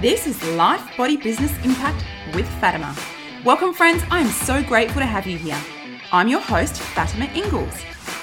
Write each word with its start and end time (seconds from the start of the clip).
This 0.00 0.28
is 0.28 0.40
Life 0.50 0.96
Body 0.96 1.16
Business 1.16 1.50
Impact 1.64 2.04
with 2.32 2.48
Fatima. 2.60 2.94
Welcome, 3.44 3.74
friends. 3.74 4.04
I 4.12 4.20
am 4.20 4.28
so 4.28 4.62
grateful 4.62 5.00
to 5.00 5.06
have 5.06 5.26
you 5.26 5.36
here. 5.36 5.60
I'm 6.12 6.28
your 6.28 6.38
host, 6.38 6.80
Fatima 6.80 7.24
Ingalls, 7.34 7.74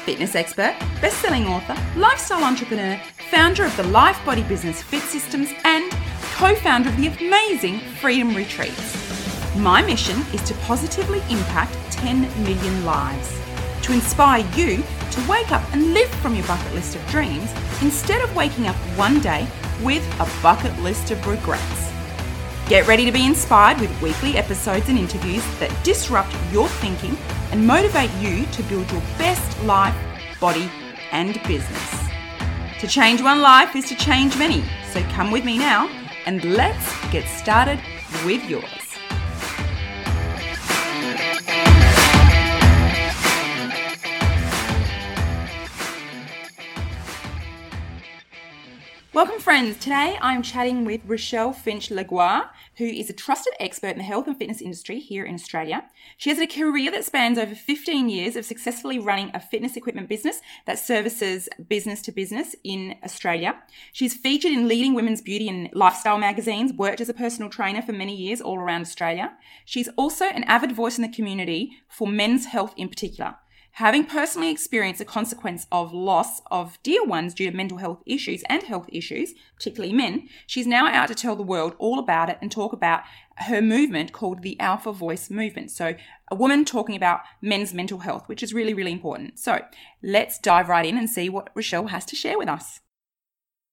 fitness 0.05 0.35
expert, 0.35 0.73
best 1.01 1.17
selling 1.17 1.47
author, 1.47 1.75
lifestyle 1.99 2.45
entrepreneur, 2.45 2.97
founder 3.29 3.65
of 3.65 3.75
the 3.75 3.83
Life 3.83 4.17
Body 4.25 4.43
Business 4.43 4.81
Fit 4.81 5.01
Systems, 5.01 5.49
and 5.65 5.91
co 6.35 6.55
founder 6.55 6.87
of 6.87 6.95
the 6.95 7.07
amazing 7.07 7.81
Freedom 7.99 8.33
Retreats. 8.33 9.57
My 9.57 9.81
mission 9.81 10.21
is 10.33 10.43
to 10.43 10.53
positively 10.63 11.19
impact 11.29 11.73
10 11.91 12.21
million 12.45 12.85
lives, 12.85 13.37
to 13.81 13.91
inspire 13.91 14.47
you 14.55 14.81
to 15.11 15.29
wake 15.29 15.51
up 15.51 15.61
and 15.73 15.93
live 15.93 16.09
from 16.21 16.35
your 16.35 16.47
bucket 16.47 16.73
list 16.73 16.95
of 16.95 17.05
dreams 17.07 17.51
instead 17.81 18.21
of 18.21 18.33
waking 18.33 18.67
up 18.67 18.77
one 18.97 19.19
day 19.19 19.45
with 19.81 20.03
a 20.19 20.41
bucket 20.41 20.77
list 20.79 21.11
of 21.11 21.25
regrets. 21.27 21.91
Get 22.67 22.87
ready 22.87 23.05
to 23.05 23.11
be 23.11 23.25
inspired 23.25 23.79
with 23.79 24.01
weekly 24.01 24.37
episodes 24.37 24.89
and 24.89 24.97
interviews 24.97 25.43
that 25.59 25.71
disrupt 25.83 26.35
your 26.51 26.67
thinking 26.67 27.15
and 27.51 27.65
motivate 27.65 28.11
you 28.19 28.45
to 28.47 28.63
build 28.63 28.91
your 28.91 29.01
best 29.17 29.63
life, 29.63 29.95
body, 30.39 30.69
and 31.11 31.41
business. 31.43 32.05
To 32.79 32.87
change 32.87 33.21
one 33.21 33.41
life 33.41 33.75
is 33.75 33.87
to 33.89 33.95
change 33.95 34.37
many, 34.37 34.63
so 34.91 35.01
come 35.13 35.31
with 35.31 35.45
me 35.45 35.57
now 35.57 35.87
and 36.25 36.43
let's 36.43 37.11
get 37.11 37.27
started 37.27 37.79
with 38.25 38.43
yours. 38.49 38.84
Welcome, 49.25 49.41
friends. 49.41 49.77
Today 49.79 50.19
I'm 50.21 50.43
chatting 50.43 50.85
with 50.85 51.01
Rochelle 51.03 51.51
Finch 51.51 51.89
Lagoa, 51.89 52.51
who 52.77 52.85
is 52.85 53.09
a 53.09 53.13
trusted 53.13 53.53
expert 53.59 53.87
in 53.87 53.97
the 53.97 54.03
health 54.03 54.27
and 54.27 54.37
fitness 54.37 54.61
industry 54.61 54.99
here 54.99 55.25
in 55.25 55.33
Australia. 55.33 55.85
She 56.15 56.29
has 56.29 56.37
a 56.37 56.45
career 56.45 56.91
that 56.91 57.05
spans 57.05 57.39
over 57.39 57.55
15 57.55 58.07
years 58.07 58.35
of 58.35 58.45
successfully 58.45 58.99
running 58.99 59.31
a 59.33 59.39
fitness 59.39 59.75
equipment 59.75 60.09
business 60.09 60.41
that 60.67 60.77
services 60.77 61.49
business 61.67 62.03
to 62.03 62.11
business 62.11 62.55
in 62.63 62.97
Australia. 63.03 63.55
She's 63.91 64.13
featured 64.13 64.51
in 64.51 64.67
leading 64.67 64.93
women's 64.93 65.23
beauty 65.23 65.49
and 65.49 65.71
lifestyle 65.73 66.19
magazines, 66.19 66.71
worked 66.71 67.01
as 67.01 67.09
a 67.09 67.13
personal 67.13 67.49
trainer 67.49 67.81
for 67.81 67.93
many 67.93 68.15
years 68.15 68.41
all 68.41 68.59
around 68.59 68.81
Australia. 68.81 69.33
She's 69.65 69.89
also 69.97 70.25
an 70.25 70.43
avid 70.43 70.71
voice 70.71 70.99
in 70.99 71.01
the 71.01 71.09
community 71.09 71.71
for 71.89 72.07
men's 72.07 72.45
health 72.45 72.75
in 72.77 72.89
particular. 72.89 73.37
Having 73.75 74.05
personally 74.05 74.51
experienced 74.51 74.99
the 74.99 75.05
consequence 75.05 75.67
of 75.69 75.91
loss 75.91 76.41
of 76.49 76.81
dear 76.81 77.03
ones 77.03 77.33
due 77.33 77.51
to 77.51 77.57
mental 77.57 77.79
health 77.79 78.01
issues 78.05 78.41
and 78.47 78.63
health 78.63 78.87
issues, 78.87 79.33
particularly 79.57 79.91
men, 79.93 80.29
she's 80.47 80.65
now 80.65 80.87
out 80.87 81.09
to 81.09 81.13
tell 81.13 81.35
the 81.35 81.43
world 81.43 81.75
all 81.77 81.99
about 81.99 82.29
it 82.29 82.37
and 82.41 82.49
talk 82.49 82.71
about 82.71 83.01
her 83.35 83.61
movement 83.61 84.13
called 84.13 84.43
the 84.43 84.57
Alpha 84.61 84.93
Voice 84.93 85.29
Movement. 85.29 85.71
So, 85.71 85.95
a 86.31 86.35
woman 86.35 86.63
talking 86.63 86.95
about 86.95 87.19
men's 87.41 87.73
mental 87.73 87.99
health, 87.99 88.29
which 88.29 88.41
is 88.41 88.53
really, 88.53 88.73
really 88.73 88.93
important. 88.93 89.39
So, 89.39 89.59
let's 90.01 90.39
dive 90.39 90.69
right 90.69 90.85
in 90.85 90.97
and 90.97 91.09
see 91.09 91.27
what 91.27 91.49
Rochelle 91.53 91.87
has 91.87 92.05
to 92.05 92.15
share 92.15 92.37
with 92.37 92.47
us. 92.47 92.79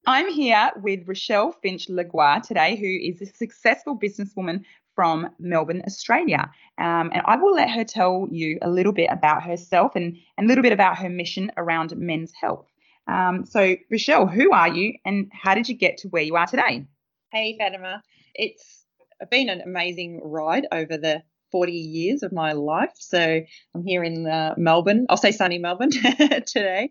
I'm 0.04 0.32
here 0.32 0.72
with 0.82 1.06
Rochelle 1.06 1.52
Finch 1.62 1.86
Lagoa 1.86 2.42
today, 2.44 2.74
who 2.74 2.88
is 2.88 3.22
a 3.22 3.32
successful 3.32 3.96
businesswoman 3.96 4.64
from 4.94 5.28
Melbourne, 5.38 5.82
Australia. 5.86 6.50
Um, 6.78 7.10
and 7.12 7.22
I 7.24 7.36
will 7.36 7.54
let 7.54 7.70
her 7.70 7.84
tell 7.84 8.28
you 8.30 8.58
a 8.62 8.70
little 8.70 8.92
bit 8.92 9.08
about 9.10 9.42
herself 9.42 9.92
and, 9.94 10.16
and 10.36 10.46
a 10.46 10.48
little 10.48 10.62
bit 10.62 10.72
about 10.72 10.98
her 10.98 11.08
mission 11.08 11.50
around 11.56 11.96
men's 11.96 12.32
health. 12.38 12.66
Um, 13.06 13.44
so, 13.44 13.76
Rochelle, 13.90 14.26
who 14.26 14.52
are 14.52 14.68
you 14.68 14.94
and 15.04 15.30
how 15.32 15.54
did 15.54 15.68
you 15.68 15.74
get 15.74 15.98
to 15.98 16.08
where 16.08 16.22
you 16.22 16.36
are 16.36 16.46
today? 16.46 16.86
Hey, 17.32 17.56
Fatima. 17.58 18.02
It's 18.34 18.84
been 19.30 19.48
an 19.48 19.60
amazing 19.60 20.20
ride 20.22 20.66
over 20.72 20.96
the 20.96 21.22
40 21.50 21.72
years 21.72 22.22
of 22.22 22.32
my 22.32 22.52
life. 22.52 22.92
So, 22.94 23.40
I'm 23.74 23.84
here 23.84 24.04
in 24.04 24.26
uh, 24.26 24.54
Melbourne. 24.56 25.06
I'll 25.08 25.16
say 25.16 25.32
sunny 25.32 25.58
Melbourne 25.58 25.90
today. 26.46 26.90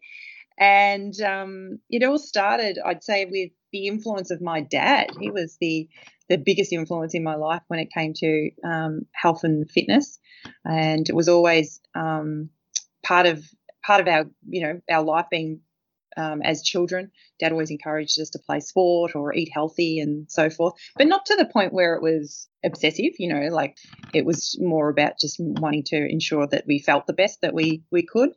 And 0.57 1.19
um, 1.21 1.79
it 1.89 2.03
all 2.03 2.19
started, 2.19 2.77
I'd 2.83 3.03
say, 3.03 3.25
with 3.25 3.51
the 3.71 3.87
influence 3.87 4.31
of 4.31 4.41
my 4.41 4.61
dad. 4.61 5.11
He 5.19 5.29
was 5.31 5.57
the 5.59 5.87
the 6.29 6.37
biggest 6.37 6.71
influence 6.71 7.13
in 7.13 7.23
my 7.23 7.35
life 7.35 7.61
when 7.67 7.79
it 7.79 7.91
came 7.91 8.13
to 8.13 8.51
um, 8.63 9.05
health 9.11 9.43
and 9.43 9.69
fitness, 9.69 10.19
and 10.65 11.07
it 11.09 11.15
was 11.15 11.27
always 11.27 11.81
um, 11.95 12.49
part 13.03 13.25
of 13.25 13.43
part 13.83 14.01
of 14.01 14.07
our 14.07 14.25
you 14.47 14.61
know 14.61 14.81
our 14.89 15.03
life 15.03 15.25
being 15.31 15.61
um, 16.17 16.41
as 16.41 16.61
children. 16.61 17.11
Dad 17.39 17.51
always 17.51 17.71
encouraged 17.71 18.19
us 18.19 18.29
to 18.31 18.39
play 18.39 18.59
sport 18.59 19.15
or 19.15 19.33
eat 19.33 19.49
healthy 19.53 19.99
and 19.99 20.29
so 20.29 20.49
forth, 20.49 20.73
but 20.95 21.07
not 21.07 21.25
to 21.27 21.35
the 21.35 21.45
point 21.45 21.73
where 21.73 21.95
it 21.95 22.01
was 22.01 22.47
obsessive. 22.63 23.13
You 23.17 23.33
know, 23.33 23.47
like 23.53 23.77
it 24.13 24.25
was 24.25 24.57
more 24.59 24.89
about 24.89 25.19
just 25.19 25.37
wanting 25.39 25.83
to 25.85 25.97
ensure 25.97 26.47
that 26.47 26.65
we 26.67 26.79
felt 26.79 27.07
the 27.07 27.13
best 27.13 27.41
that 27.41 27.53
we 27.53 27.83
we 27.91 28.03
could. 28.03 28.31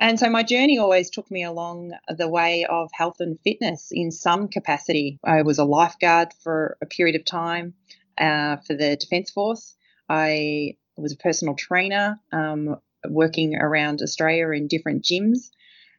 And 0.00 0.18
so 0.18 0.30
my 0.30 0.44
journey 0.44 0.78
always 0.78 1.10
took 1.10 1.28
me 1.30 1.42
along 1.42 1.92
the 2.08 2.28
way 2.28 2.64
of 2.64 2.90
health 2.92 3.16
and 3.18 3.38
fitness 3.40 3.88
in 3.90 4.12
some 4.12 4.46
capacity. 4.48 5.18
I 5.24 5.42
was 5.42 5.58
a 5.58 5.64
lifeguard 5.64 6.32
for 6.40 6.76
a 6.80 6.86
period 6.86 7.16
of 7.16 7.24
time 7.24 7.74
uh, 8.16 8.58
for 8.58 8.74
the 8.74 8.96
Defence 8.96 9.30
Force. 9.30 9.74
I 10.08 10.76
was 10.96 11.12
a 11.12 11.16
personal 11.16 11.56
trainer 11.56 12.20
um, 12.32 12.76
working 13.08 13.56
around 13.56 14.00
Australia 14.00 14.50
in 14.50 14.68
different 14.68 15.02
gyms 15.02 15.50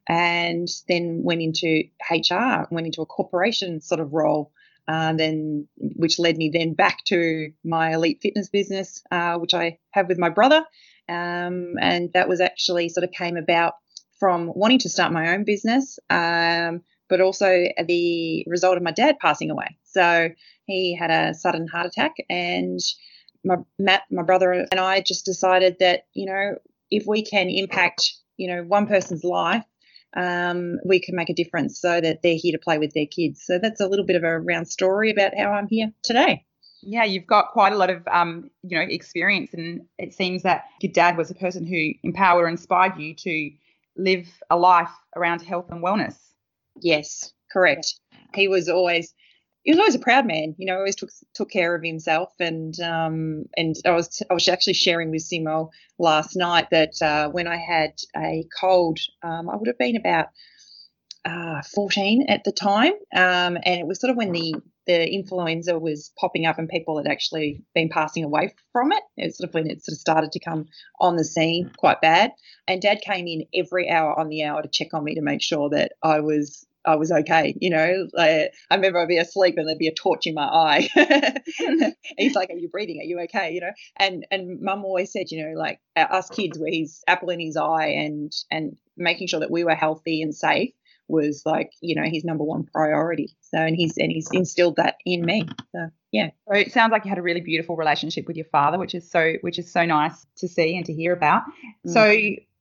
and 0.07 0.67
then 0.87 1.21
went 1.23 1.41
into 1.41 1.83
HR, 2.09 2.67
went 2.71 2.87
into 2.87 3.01
a 3.01 3.05
corporation 3.05 3.81
sort 3.81 3.99
of 3.99 4.13
role. 4.13 4.51
Uh, 4.87 5.13
then, 5.13 5.67
which 5.77 6.17
led 6.17 6.35
me 6.35 6.49
then 6.51 6.73
back 6.73 7.03
to 7.03 7.51
my 7.63 7.93
elite 7.93 8.19
fitness 8.23 8.49
business, 8.49 9.03
uh, 9.11 9.37
which 9.37 9.53
I 9.53 9.77
have 9.91 10.07
with 10.07 10.17
my 10.17 10.29
brother, 10.29 10.65
um, 11.07 11.75
and 11.79 12.11
that 12.13 12.27
was 12.27 12.41
actually 12.41 12.89
sort 12.89 13.03
of 13.03 13.11
came 13.11 13.37
about 13.37 13.75
from 14.19 14.51
wanting 14.55 14.79
to 14.79 14.89
start 14.89 15.11
my 15.11 15.33
own 15.33 15.43
business, 15.43 15.97
um, 16.09 16.81
but 17.07 17.21
also 17.21 17.65
the 17.85 18.45
result 18.47 18.77
of 18.77 18.83
my 18.83 18.91
dad 18.91 19.17
passing 19.19 19.49
away. 19.49 19.77
So 19.83 20.29
he 20.65 20.95
had 20.95 21.09
a 21.09 21.33
sudden 21.33 21.67
heart 21.67 21.87
attack, 21.87 22.15
and 22.29 22.79
my 23.43 23.55
Matt, 23.77 24.03
my 24.11 24.23
brother, 24.23 24.51
and 24.51 24.79
I 24.79 25.01
just 25.01 25.25
decided 25.25 25.77
that 25.79 26.05
you 26.13 26.25
know 26.25 26.55
if 26.91 27.05
we 27.07 27.23
can 27.23 27.49
impact 27.49 28.13
you 28.37 28.47
know 28.47 28.63
one 28.63 28.87
person's 28.87 29.23
life, 29.23 29.63
um, 30.15 30.77
we 30.85 30.99
can 30.99 31.15
make 31.15 31.29
a 31.29 31.33
difference 31.33 31.79
so 31.79 31.99
that 32.01 32.21
they're 32.21 32.37
here 32.37 32.51
to 32.51 32.63
play 32.63 32.77
with 32.77 32.93
their 32.93 33.07
kids. 33.07 33.43
So 33.45 33.57
that's 33.57 33.81
a 33.81 33.87
little 33.87 34.05
bit 34.05 34.15
of 34.15 34.23
a 34.23 34.39
round 34.39 34.67
story 34.67 35.11
about 35.11 35.37
how 35.37 35.51
I'm 35.51 35.67
here 35.67 35.91
today. 36.03 36.45
Yeah, 36.81 37.03
you've 37.03 37.27
got 37.27 37.49
quite 37.49 37.73
a 37.73 37.77
lot 37.77 37.89
of 37.89 38.07
um, 38.07 38.49
you 38.63 38.77
know 38.77 38.85
experience, 38.87 39.53
and 39.53 39.81
it 39.97 40.13
seems 40.13 40.43
that 40.43 40.65
your 40.81 40.91
dad 40.91 41.17
was 41.17 41.31
a 41.31 41.35
person 41.35 41.65
who 41.65 41.91
empowered 42.03 42.45
or 42.45 42.47
inspired 42.47 42.97
you 42.97 43.15
to 43.15 43.51
live 43.99 44.27
a 44.49 44.57
life 44.57 44.91
around 45.15 45.41
health 45.41 45.67
and 45.69 45.83
wellness. 45.83 46.15
Yes, 46.81 47.33
correct. 47.51 47.95
He 48.33 48.47
was 48.47 48.69
always 48.69 49.13
he 49.63 49.71
was 49.71 49.79
always 49.79 49.95
a 49.95 49.99
proud 49.99 50.25
man. 50.25 50.55
You 50.57 50.65
know, 50.65 50.77
always 50.77 50.95
took 50.95 51.09
took 51.33 51.49
care 51.51 51.75
of 51.75 51.83
himself. 51.83 52.33
And 52.39 52.79
um, 52.79 53.45
and 53.57 53.75
I 53.85 53.91
was 53.91 54.21
I 54.29 54.33
was 54.33 54.47
actually 54.47 54.73
sharing 54.73 55.11
with 55.11 55.23
Simo 55.29 55.69
last 55.97 56.35
night 56.35 56.69
that 56.71 57.01
uh, 57.01 57.29
when 57.29 57.47
I 57.47 57.57
had 57.57 57.93
a 58.15 58.45
cold, 58.59 58.99
um, 59.21 59.49
I 59.49 59.55
would 59.55 59.67
have 59.67 59.77
been 59.77 59.97
about 59.97 60.27
uh, 61.25 61.61
14 61.75 62.25
at 62.29 62.43
the 62.45 62.51
time, 62.51 62.93
um, 63.13 63.57
and 63.63 63.79
it 63.79 63.85
was 63.85 63.99
sort 63.99 64.11
of 64.11 64.17
when 64.17 64.31
the 64.31 64.55
the 64.89 65.07
influenza 65.07 65.77
was 65.77 66.11
popping 66.19 66.47
up 66.47 66.57
and 66.57 66.67
people 66.67 66.97
had 66.97 67.05
actually 67.05 67.61
been 67.75 67.89
passing 67.89 68.23
away 68.23 68.55
from 68.73 68.91
it. 68.91 69.03
It 69.17 69.25
was 69.25 69.37
sort 69.37 69.47
of 69.47 69.53
when 69.53 69.69
it 69.69 69.85
sort 69.85 69.93
of 69.93 69.99
started 69.99 70.31
to 70.31 70.39
come 70.39 70.65
on 70.99 71.15
the 71.15 71.23
scene 71.23 71.67
mm. 71.67 71.77
quite 71.77 72.01
bad. 72.01 72.31
And 72.67 72.81
Dad 72.81 73.01
came 73.05 73.27
in 73.27 73.45
every 73.53 73.87
hour 73.87 74.19
on 74.19 74.29
the 74.29 74.43
hour 74.45 74.63
to 74.63 74.67
check 74.67 74.95
on 74.95 75.03
me 75.03 75.13
to 75.13 75.21
make 75.21 75.43
sure 75.43 75.69
that 75.69 75.91
I 76.01 76.21
was 76.21 76.65
I 76.85 76.95
was 76.95 77.11
okay. 77.11 77.53
You 77.61 77.69
know, 77.69 78.07
I, 78.17 78.49
I 78.71 78.75
remember 78.75 78.97
I'd 78.97 79.07
be 79.07 79.19
asleep 79.19 79.55
and 79.57 79.67
there'd 79.67 79.77
be 79.77 79.89
a 79.89 79.93
torch 79.93 80.25
in 80.25 80.33
my 80.33 80.45
eye. 80.45 80.89
he's 82.17 82.33
like, 82.33 82.49
"Are 82.49 82.57
you 82.57 82.69
breathing? 82.69 82.99
Are 82.99 83.05
you 83.05 83.19
okay?" 83.25 83.51
You 83.53 83.61
know, 83.61 83.71
and 83.97 84.25
and 84.31 84.59
Mum 84.59 84.85
always 84.85 85.11
said, 85.11 85.29
you 85.29 85.45
know, 85.45 85.59
like 85.59 85.79
us 85.95 86.29
kids, 86.29 86.57
where 86.57 86.71
he's 86.71 87.03
apple 87.05 87.29
in 87.29 87.39
his 87.39 87.57
eye 87.57 87.87
and 87.87 88.33
and 88.49 88.77
making 88.97 89.27
sure 89.27 89.41
that 89.41 89.51
we 89.51 89.63
were 89.63 89.75
healthy 89.75 90.23
and 90.23 90.33
safe 90.33 90.71
was 91.09 91.43
like 91.45 91.71
you 91.81 91.95
know 91.95 92.03
his 92.03 92.23
number 92.23 92.43
one 92.43 92.63
priority 92.63 93.35
so 93.41 93.57
and 93.57 93.75
he's 93.75 93.97
and 93.97 94.11
he's 94.11 94.29
instilled 94.31 94.75
that 94.75 94.95
in 95.05 95.25
me 95.25 95.47
so 95.71 95.89
yeah 96.11 96.29
so 96.47 96.53
it 96.55 96.71
sounds 96.71 96.91
like 96.91 97.03
you 97.03 97.09
had 97.09 97.17
a 97.17 97.21
really 97.21 97.41
beautiful 97.41 97.75
relationship 97.75 98.27
with 98.27 98.37
your 98.37 98.45
father 98.45 98.77
which 98.77 98.95
is 98.95 99.09
so 99.09 99.33
which 99.41 99.59
is 99.59 99.71
so 99.71 99.85
nice 99.85 100.25
to 100.37 100.47
see 100.47 100.77
and 100.77 100.85
to 100.85 100.93
hear 100.93 101.13
about 101.13 101.43
mm. 101.85 101.91
so 101.91 102.15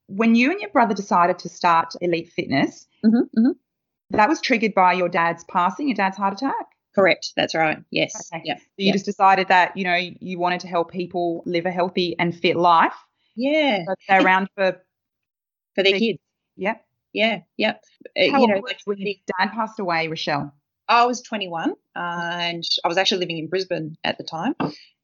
when 0.07 0.35
you 0.35 0.51
and 0.51 0.61
your 0.61 0.71
brother 0.71 0.95
decided 0.95 1.39
to 1.39 1.49
start 1.49 1.93
elite 2.01 2.31
fitness 2.33 2.87
mm-hmm, 3.05 3.39
mm-hmm. 3.39 3.53
that 4.11 4.29
was 4.29 4.41
triggered 4.41 4.75
by 4.75 4.93
your 4.93 5.09
dad's 5.09 5.45
passing 5.45 5.89
your 5.89 5.97
dad's 5.97 6.17
heart 6.17 6.35
attack 6.35 6.55
Correct. 6.95 7.33
That's 7.37 7.55
right. 7.55 7.79
Yes. 7.93 8.29
Okay. 8.35 8.43
Yeah. 8.45 8.57
So 8.57 8.63
you 8.79 8.93
just 8.93 9.05
decided 9.05 9.47
that 9.49 9.77
you 9.77 9.85
know 9.85 9.95
you 9.95 10.37
wanted 10.37 10.59
to 10.61 10.67
help 10.67 10.91
people 10.91 11.45
live 11.47 11.65
a 11.65 11.71
healthy 11.71 12.17
and 12.19 12.35
fit 12.35 12.57
life. 12.57 12.95
Yeah. 13.37 13.85
So 13.87 13.95
they're 14.09 14.25
around 14.25 14.49
for 14.57 14.83
for 15.77 15.85
their 15.85 15.93
kids. 15.93 16.19
Yeah 16.19 16.19
yeah, 16.59 16.75
yeah. 17.57 17.75
Uh, 18.17 18.31
How 18.31 18.41
you 18.41 18.49
know, 18.49 18.61
like 18.61 18.81
when 18.85 18.99
dad 18.99 19.53
passed 19.53 19.79
away, 19.79 20.09
Rochelle. 20.09 20.53
I 20.89 21.05
was 21.05 21.21
21 21.21 21.71
uh, 21.71 21.75
and 21.97 22.65
I 22.83 22.89
was 22.89 22.97
actually 22.97 23.19
living 23.19 23.39
in 23.39 23.49
Brisbane 23.49 23.97
at 24.05 24.17
the 24.17 24.25
time, 24.25 24.55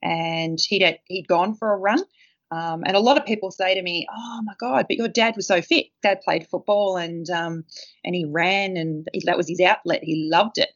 and 0.02 0.58
he'd 0.58 0.98
he'd 1.06 1.28
gone 1.28 1.54
for 1.54 1.72
a 1.72 1.76
run. 1.76 2.02
Um, 2.50 2.84
and 2.86 2.96
a 2.96 3.00
lot 3.00 3.18
of 3.18 3.26
people 3.26 3.50
say 3.50 3.74
to 3.74 3.82
me, 3.82 4.06
"Oh 4.14 4.40
my 4.44 4.54
God, 4.58 4.86
but 4.88 4.96
your 4.96 5.08
dad 5.08 5.36
was 5.36 5.46
so 5.46 5.60
fit. 5.60 5.86
Dad 6.02 6.20
played 6.22 6.46
football 6.48 6.96
and 6.96 7.28
um, 7.30 7.64
and 8.04 8.14
he 8.14 8.24
ran, 8.24 8.76
and 8.76 9.08
that 9.24 9.36
was 9.36 9.48
his 9.48 9.60
outlet. 9.60 10.02
He 10.02 10.28
loved 10.30 10.58
it." 10.58 10.70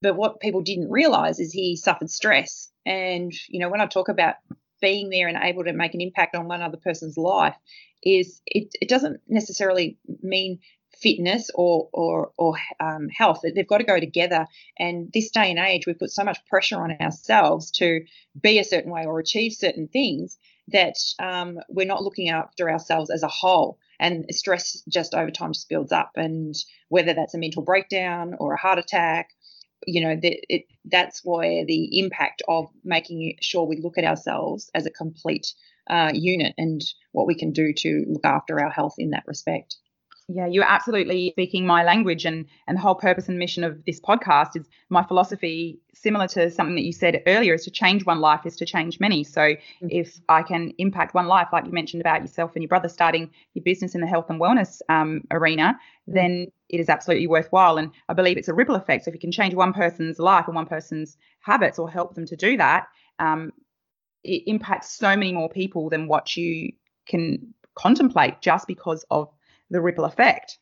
But 0.00 0.16
what 0.16 0.40
people 0.40 0.60
didn't 0.60 0.90
realize 0.90 1.40
is 1.40 1.52
he 1.52 1.76
suffered 1.76 2.10
stress. 2.10 2.70
And 2.86 3.32
you 3.48 3.60
know, 3.60 3.68
when 3.68 3.80
I 3.80 3.86
talk 3.86 4.08
about 4.08 4.36
being 4.80 5.10
there 5.10 5.28
and 5.28 5.38
able 5.40 5.64
to 5.64 5.72
make 5.72 5.94
an 5.94 6.00
impact 6.00 6.34
on 6.34 6.48
one 6.48 6.62
other 6.62 6.76
person's 6.76 7.16
life, 7.16 7.56
is 8.02 8.40
it, 8.46 8.68
it 8.80 8.88
doesn't 8.88 9.20
necessarily 9.28 9.98
mean 10.22 10.60
fitness 11.00 11.50
or 11.54 11.88
or, 11.92 12.32
or 12.36 12.56
um, 12.80 13.08
health. 13.08 13.40
They've 13.42 13.66
got 13.66 13.78
to 13.78 13.84
go 13.84 14.00
together. 14.00 14.46
And 14.78 15.10
this 15.12 15.30
day 15.30 15.50
and 15.50 15.58
age, 15.58 15.86
we 15.86 15.94
put 15.94 16.10
so 16.10 16.24
much 16.24 16.44
pressure 16.46 16.80
on 16.80 16.96
ourselves 17.00 17.70
to 17.72 18.00
be 18.40 18.58
a 18.58 18.64
certain 18.64 18.90
way 18.90 19.04
or 19.06 19.18
achieve 19.18 19.52
certain 19.52 19.88
things 19.88 20.38
that 20.68 20.96
um, 21.18 21.58
we're 21.68 21.86
not 21.86 22.02
looking 22.02 22.28
after 22.28 22.70
ourselves 22.70 23.10
as 23.10 23.22
a 23.22 23.28
whole. 23.28 23.78
And 24.00 24.26
stress 24.30 24.82
just 24.88 25.12
over 25.14 25.30
time 25.30 25.52
just 25.52 25.68
builds 25.68 25.90
up. 25.90 26.12
And 26.14 26.54
whether 26.88 27.14
that's 27.14 27.34
a 27.34 27.38
mental 27.38 27.62
breakdown 27.62 28.36
or 28.38 28.54
a 28.54 28.58
heart 28.58 28.78
attack, 28.78 29.30
you 29.86 30.00
know, 30.00 30.16
that 30.16 30.54
it, 30.54 30.64
that's 30.84 31.22
where 31.24 31.64
the 31.64 31.98
impact 31.98 32.42
of 32.48 32.68
making 32.84 33.36
sure 33.40 33.64
we 33.64 33.80
look 33.80 33.98
at 33.98 34.04
ourselves 34.04 34.70
as 34.74 34.86
a 34.86 34.90
complete 34.90 35.52
uh, 35.88 36.10
unit 36.14 36.54
and 36.58 36.82
what 37.12 37.26
we 37.26 37.34
can 37.34 37.52
do 37.52 37.72
to 37.72 38.04
look 38.08 38.24
after 38.24 38.60
our 38.60 38.70
health 38.70 38.94
in 38.98 39.10
that 39.10 39.24
respect. 39.26 39.76
Yeah, 40.30 40.46
you're 40.46 40.64
absolutely 40.64 41.30
speaking 41.30 41.64
my 41.66 41.82
language, 41.82 42.26
and 42.26 42.44
and 42.66 42.76
the 42.76 42.82
whole 42.82 42.94
purpose 42.94 43.28
and 43.28 43.38
mission 43.38 43.64
of 43.64 43.82
this 43.86 43.98
podcast 43.98 44.56
is 44.56 44.68
my 44.90 45.02
philosophy, 45.02 45.80
similar 45.94 46.28
to 46.28 46.50
something 46.50 46.74
that 46.74 46.84
you 46.84 46.92
said 46.92 47.22
earlier, 47.26 47.54
is 47.54 47.64
to 47.64 47.70
change 47.70 48.04
one 48.04 48.20
life 48.20 48.44
is 48.44 48.54
to 48.56 48.66
change 48.66 49.00
many. 49.00 49.24
So 49.24 49.40
mm-hmm. 49.40 49.88
if 49.90 50.20
I 50.28 50.42
can 50.42 50.74
impact 50.76 51.14
one 51.14 51.28
life, 51.28 51.48
like 51.50 51.64
you 51.64 51.72
mentioned 51.72 52.02
about 52.02 52.20
yourself 52.20 52.52
and 52.54 52.62
your 52.62 52.68
brother 52.68 52.90
starting 52.90 53.30
your 53.54 53.64
business 53.64 53.94
in 53.94 54.02
the 54.02 54.06
health 54.06 54.26
and 54.28 54.38
wellness 54.38 54.82
um, 54.90 55.22
arena, 55.30 55.78
mm-hmm. 55.78 56.14
then 56.14 56.52
it 56.68 56.78
is 56.78 56.90
absolutely 56.90 57.26
worthwhile. 57.26 57.78
And 57.78 57.90
I 58.10 58.12
believe 58.12 58.36
it's 58.36 58.48
a 58.48 58.54
ripple 58.54 58.74
effect. 58.74 59.06
So 59.06 59.08
if 59.08 59.14
you 59.14 59.20
can 59.20 59.32
change 59.32 59.54
one 59.54 59.72
person's 59.72 60.18
life 60.18 60.44
and 60.46 60.54
one 60.54 60.66
person's 60.66 61.16
habits, 61.40 61.78
or 61.78 61.88
help 61.88 62.14
them 62.14 62.26
to 62.26 62.36
do 62.36 62.58
that, 62.58 62.88
um, 63.18 63.50
it 64.24 64.42
impacts 64.46 64.92
so 64.92 65.16
many 65.16 65.32
more 65.32 65.48
people 65.48 65.88
than 65.88 66.06
what 66.06 66.36
you 66.36 66.72
can 67.06 67.54
contemplate 67.74 68.42
just 68.42 68.66
because 68.66 69.06
of 69.10 69.30
the 69.70 69.80
ripple 69.80 70.04
effect. 70.04 70.58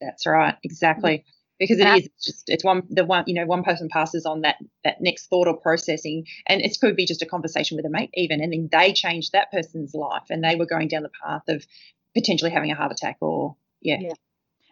That's 0.00 0.26
right, 0.26 0.54
exactly. 0.62 1.24
Because 1.58 1.78
it 1.78 1.86
is 1.88 2.08
just 2.22 2.48
it's 2.48 2.64
one 2.64 2.84
the 2.88 3.04
one 3.04 3.24
you 3.26 3.34
know 3.34 3.44
one 3.44 3.62
person 3.62 3.90
passes 3.90 4.24
on 4.24 4.40
that 4.40 4.56
that 4.82 5.02
next 5.02 5.26
thought 5.26 5.46
or 5.46 5.58
processing, 5.58 6.24
and 6.46 6.62
it 6.62 6.74
could 6.80 6.96
be 6.96 7.04
just 7.04 7.20
a 7.20 7.26
conversation 7.26 7.76
with 7.76 7.84
a 7.84 7.90
mate 7.90 8.10
even, 8.14 8.40
and 8.40 8.50
then 8.50 8.68
they 8.72 8.94
change 8.94 9.30
that 9.32 9.52
person's 9.52 9.94
life, 9.94 10.24
and 10.30 10.42
they 10.42 10.56
were 10.56 10.64
going 10.64 10.88
down 10.88 11.02
the 11.02 11.10
path 11.22 11.42
of 11.48 11.66
potentially 12.14 12.50
having 12.50 12.70
a 12.70 12.74
heart 12.74 12.92
attack 12.92 13.18
or 13.20 13.56
yeah. 13.82 13.98
yeah. 14.00 14.12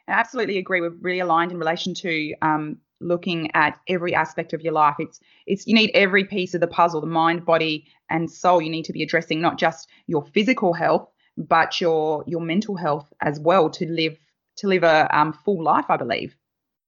I 0.09 0.13
absolutely 0.13 0.57
agree. 0.57 0.81
We're 0.81 0.97
really 1.01 1.21
aligned 1.21 1.53
in 1.53 1.59
relation 1.59 1.93
to 1.95 2.35
um, 2.41 2.79
looking 3.01 3.51
at 3.55 3.79
every 3.87 4.15
aspect 4.15 4.53
of 4.53 4.63
your 4.63 4.73
life. 4.73 4.97
It's 4.99 5.21
it's 5.47 5.67
you 5.67 5.75
need 5.75 5.91
every 5.95 6.25
piece 6.25 6.55
of 6.55 6.61
the 6.61 6.67
puzzle, 6.67 7.01
the 7.01 7.07
mind, 7.07 7.45
body, 7.45 7.87
and 8.09 8.31
soul. 8.31 8.63
You 8.63 8.71
need 8.71 8.87
to 8.87 8.93
be 8.93 9.03
addressing 9.03 9.41
not 9.41 9.59
just 9.59 9.89
your 10.07 10.25
physical 10.33 10.73
health, 10.73 11.11
but 11.39 11.81
your 11.81 12.25
your 12.27 12.41
mental 12.41 12.77
health 12.77 13.13
as 13.21 13.39
well 13.39 13.71
to 13.71 13.87
live 13.87 14.19
to 14.57 14.67
live 14.67 14.83
a 14.83 15.09
um, 15.17 15.33
full 15.33 15.63
life. 15.63 15.87
I 15.89 15.97
believe. 15.97 16.37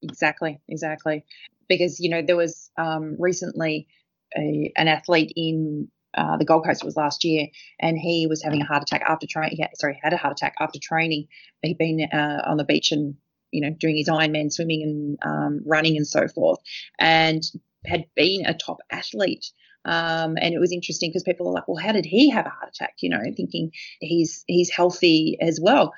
Exactly, 0.02 0.60
exactly. 0.68 1.24
Because 1.68 2.00
you 2.00 2.10
know 2.10 2.22
there 2.22 2.36
was 2.36 2.70
um, 2.76 3.16
recently 3.18 3.86
a, 4.36 4.72
an 4.76 4.88
athlete 4.88 5.32
in 5.36 5.88
uh, 6.16 6.36
the 6.36 6.44
Gold 6.44 6.64
Coast. 6.64 6.84
Was 6.84 6.96
last 6.96 7.24
year, 7.24 7.46
and 7.78 7.96
he 7.96 8.26
was 8.26 8.42
having 8.42 8.60
a 8.60 8.66
heart 8.66 8.82
attack 8.82 9.02
after 9.06 9.26
training. 9.26 9.58
Sorry, 9.74 9.98
had 10.02 10.12
a 10.12 10.16
heart 10.16 10.32
attack 10.32 10.54
after 10.58 10.78
training. 10.82 11.28
He'd 11.62 11.78
been 11.78 12.08
uh, 12.12 12.42
on 12.46 12.56
the 12.56 12.64
beach 12.64 12.92
and 12.92 13.16
you 13.52 13.60
know 13.60 13.70
doing 13.70 13.96
his 13.96 14.08
Ironman 14.08 14.52
swimming 14.52 14.82
and 14.82 15.18
um, 15.22 15.60
running 15.64 15.96
and 15.96 16.06
so 16.06 16.26
forth, 16.28 16.58
and 16.98 17.42
had 17.86 18.06
been 18.16 18.46
a 18.46 18.54
top 18.54 18.78
athlete. 18.90 19.46
Um, 19.84 20.36
and 20.40 20.54
it 20.54 20.60
was 20.60 20.72
interesting 20.72 21.10
because 21.10 21.22
people 21.22 21.48
are 21.48 21.52
like, 21.52 21.68
well, 21.68 21.82
how 21.82 21.92
did 21.92 22.04
he 22.04 22.30
have 22.30 22.46
a 22.46 22.50
heart 22.50 22.70
attack? 22.74 22.94
You 23.00 23.10
know, 23.10 23.22
thinking 23.36 23.70
he's 24.00 24.44
he's 24.46 24.70
healthy 24.70 25.38
as 25.40 25.58
well. 25.60 25.92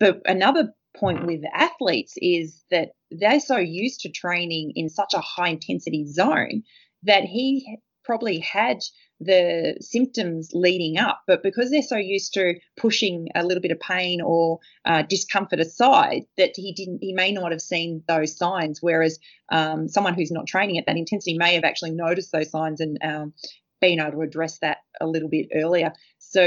But 0.00 0.22
another 0.24 0.72
point 0.96 1.26
with 1.26 1.42
athletes 1.52 2.14
is 2.16 2.64
that 2.70 2.90
they're 3.10 3.40
so 3.40 3.56
used 3.56 4.00
to 4.00 4.10
training 4.10 4.72
in 4.74 4.88
such 4.88 5.14
a 5.14 5.20
high 5.20 5.50
intensity 5.50 6.06
zone 6.06 6.62
that 7.04 7.24
he 7.24 7.78
probably 8.08 8.38
had 8.38 8.78
the 9.20 9.76
symptoms 9.80 10.48
leading 10.54 10.96
up, 10.96 11.20
but 11.26 11.42
because 11.42 11.70
they're 11.70 11.82
so 11.82 11.96
used 11.96 12.32
to 12.32 12.54
pushing 12.76 13.28
a 13.34 13.44
little 13.44 13.60
bit 13.60 13.70
of 13.70 13.78
pain 13.80 14.22
or 14.22 14.60
uh, 14.86 15.02
discomfort 15.02 15.60
aside, 15.60 16.22
that 16.38 16.52
he 16.56 16.72
didn't, 16.72 17.00
he 17.02 17.12
may 17.12 17.32
not 17.32 17.52
have 17.52 17.60
seen 17.60 18.02
those 18.08 18.34
signs. 18.34 18.78
Whereas 18.80 19.18
um, 19.50 19.88
someone 19.88 20.14
who's 20.14 20.30
not 20.30 20.46
training 20.46 20.78
at 20.78 20.86
that 20.86 20.96
intensity 20.96 21.36
may 21.36 21.54
have 21.54 21.64
actually 21.64 21.90
noticed 21.90 22.32
those 22.32 22.50
signs 22.50 22.80
and 22.80 22.96
um, 23.02 23.34
been 23.80 24.00
able 24.00 24.12
to 24.12 24.20
address 24.22 24.58
that 24.60 24.78
a 25.02 25.06
little 25.06 25.28
bit 25.28 25.48
earlier. 25.54 25.92
So 26.18 26.42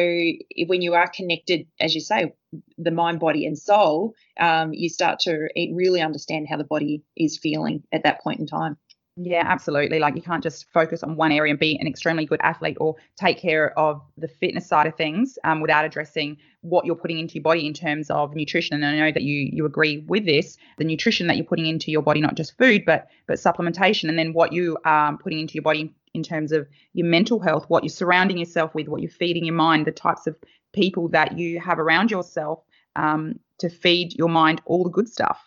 when 0.68 0.82
you 0.82 0.96
are 0.96 1.12
connected, 1.14 1.68
as 1.80 1.94
you 1.94 2.02
say, 2.02 2.34
the 2.80 2.92
mind, 2.92 3.20
body, 3.20 3.46
and 3.46 3.58
soul, 3.58 4.14
um, 4.40 4.74
you 4.74 4.90
start 4.90 5.20
to 5.22 5.48
really 5.56 6.02
understand 6.02 6.48
how 6.50 6.58
the 6.58 6.64
body 6.64 7.04
is 7.16 7.38
feeling 7.38 7.84
at 7.92 8.04
that 8.04 8.22
point 8.22 8.40
in 8.40 8.48
time. 8.48 8.78
Yeah, 9.24 9.44
absolutely. 9.46 10.00
Like 10.00 10.16
you 10.16 10.22
can't 10.22 10.42
just 10.42 10.72
focus 10.72 11.04
on 11.04 11.16
one 11.16 11.32
area 11.32 11.52
and 11.52 11.60
be 11.60 11.78
an 11.80 11.86
extremely 11.86 12.26
good 12.26 12.40
athlete 12.42 12.78
or 12.80 12.96
take 13.18 13.38
care 13.38 13.78
of 13.78 14.02
the 14.18 14.28
fitness 14.28 14.68
side 14.68 14.88
of 14.88 14.96
things 14.96 15.38
um, 15.44 15.62
without 15.62 15.86
addressing 15.86 16.38
what 16.62 16.86
you're 16.86 16.96
putting 16.96 17.20
into 17.20 17.36
your 17.36 17.44
body 17.44 17.68
in 17.68 17.74
terms 17.74 18.10
of 18.10 18.34
nutrition. 18.36 18.76
And 18.76 18.86
I 18.86 18.98
know 18.98 19.12
that 19.12 19.22
you 19.22 19.50
you 19.52 19.66
agree 19.66 20.00
with 20.08 20.26
this, 20.26 20.58
the 20.78 20.86
nutrition 20.86 21.28
that 21.28 21.38
you're 21.38 21.46
putting 21.46 21.68
into 21.68 21.92
your 21.92 22.02
body, 22.02 22.20
not 22.20 22.36
just 22.36 22.58
food, 22.58 22.84
but 22.86 23.10
but 23.28 23.38
supplementation, 23.38 24.10
and 24.10 24.18
then 24.18 24.34
what 24.34 24.54
you 24.54 24.78
are 24.86 25.10
um, 25.10 25.18
putting 25.18 25.40
into 25.40 25.54
your 25.54 25.64
body 25.64 25.94
in 26.14 26.24
terms 26.24 26.52
of 26.52 26.68
your 26.94 27.08
mental 27.08 27.40
health, 27.40 27.66
what 27.68 27.84
you're 27.84 27.90
surrounding 27.90 28.38
yourself 28.38 28.74
with, 28.74 28.88
what 28.88 29.02
you're 29.02 29.12
feeding 29.12 29.46
your 29.46 29.56
mind, 29.56 29.86
the 29.86 29.92
types 29.92 30.26
of 30.26 30.36
people 30.74 31.10
that 31.10 31.38
you 31.38 31.60
have 31.60 31.80
around 31.80 32.10
yourself 32.10 32.64
um, 32.96 33.40
to 33.60 33.70
feed 33.70 34.14
your 34.16 34.30
mind 34.30 34.62
all 34.66 34.84
the 34.84 34.90
good 34.90 35.08
stuff. 35.08 35.40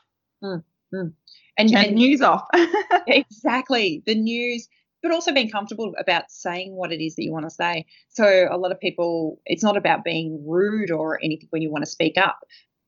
Mm, 0.42 0.62
mm 0.94 1.12
and 1.56 1.70
turn 1.70 1.84
and, 1.86 1.94
news 1.94 2.20
off. 2.20 2.46
exactly. 3.06 4.02
The 4.06 4.14
news, 4.14 4.68
but 5.02 5.12
also 5.12 5.32
being 5.32 5.50
comfortable 5.50 5.92
about 5.98 6.30
saying 6.30 6.74
what 6.74 6.92
it 6.92 7.04
is 7.04 7.16
that 7.16 7.24
you 7.24 7.32
want 7.32 7.46
to 7.46 7.50
say. 7.50 7.86
So 8.10 8.48
a 8.50 8.56
lot 8.56 8.72
of 8.72 8.80
people, 8.80 9.40
it's 9.46 9.62
not 9.62 9.76
about 9.76 10.04
being 10.04 10.44
rude 10.46 10.90
or 10.90 11.18
anything 11.22 11.48
when 11.50 11.62
you 11.62 11.70
want 11.70 11.84
to 11.84 11.90
speak 11.90 12.16
up, 12.16 12.38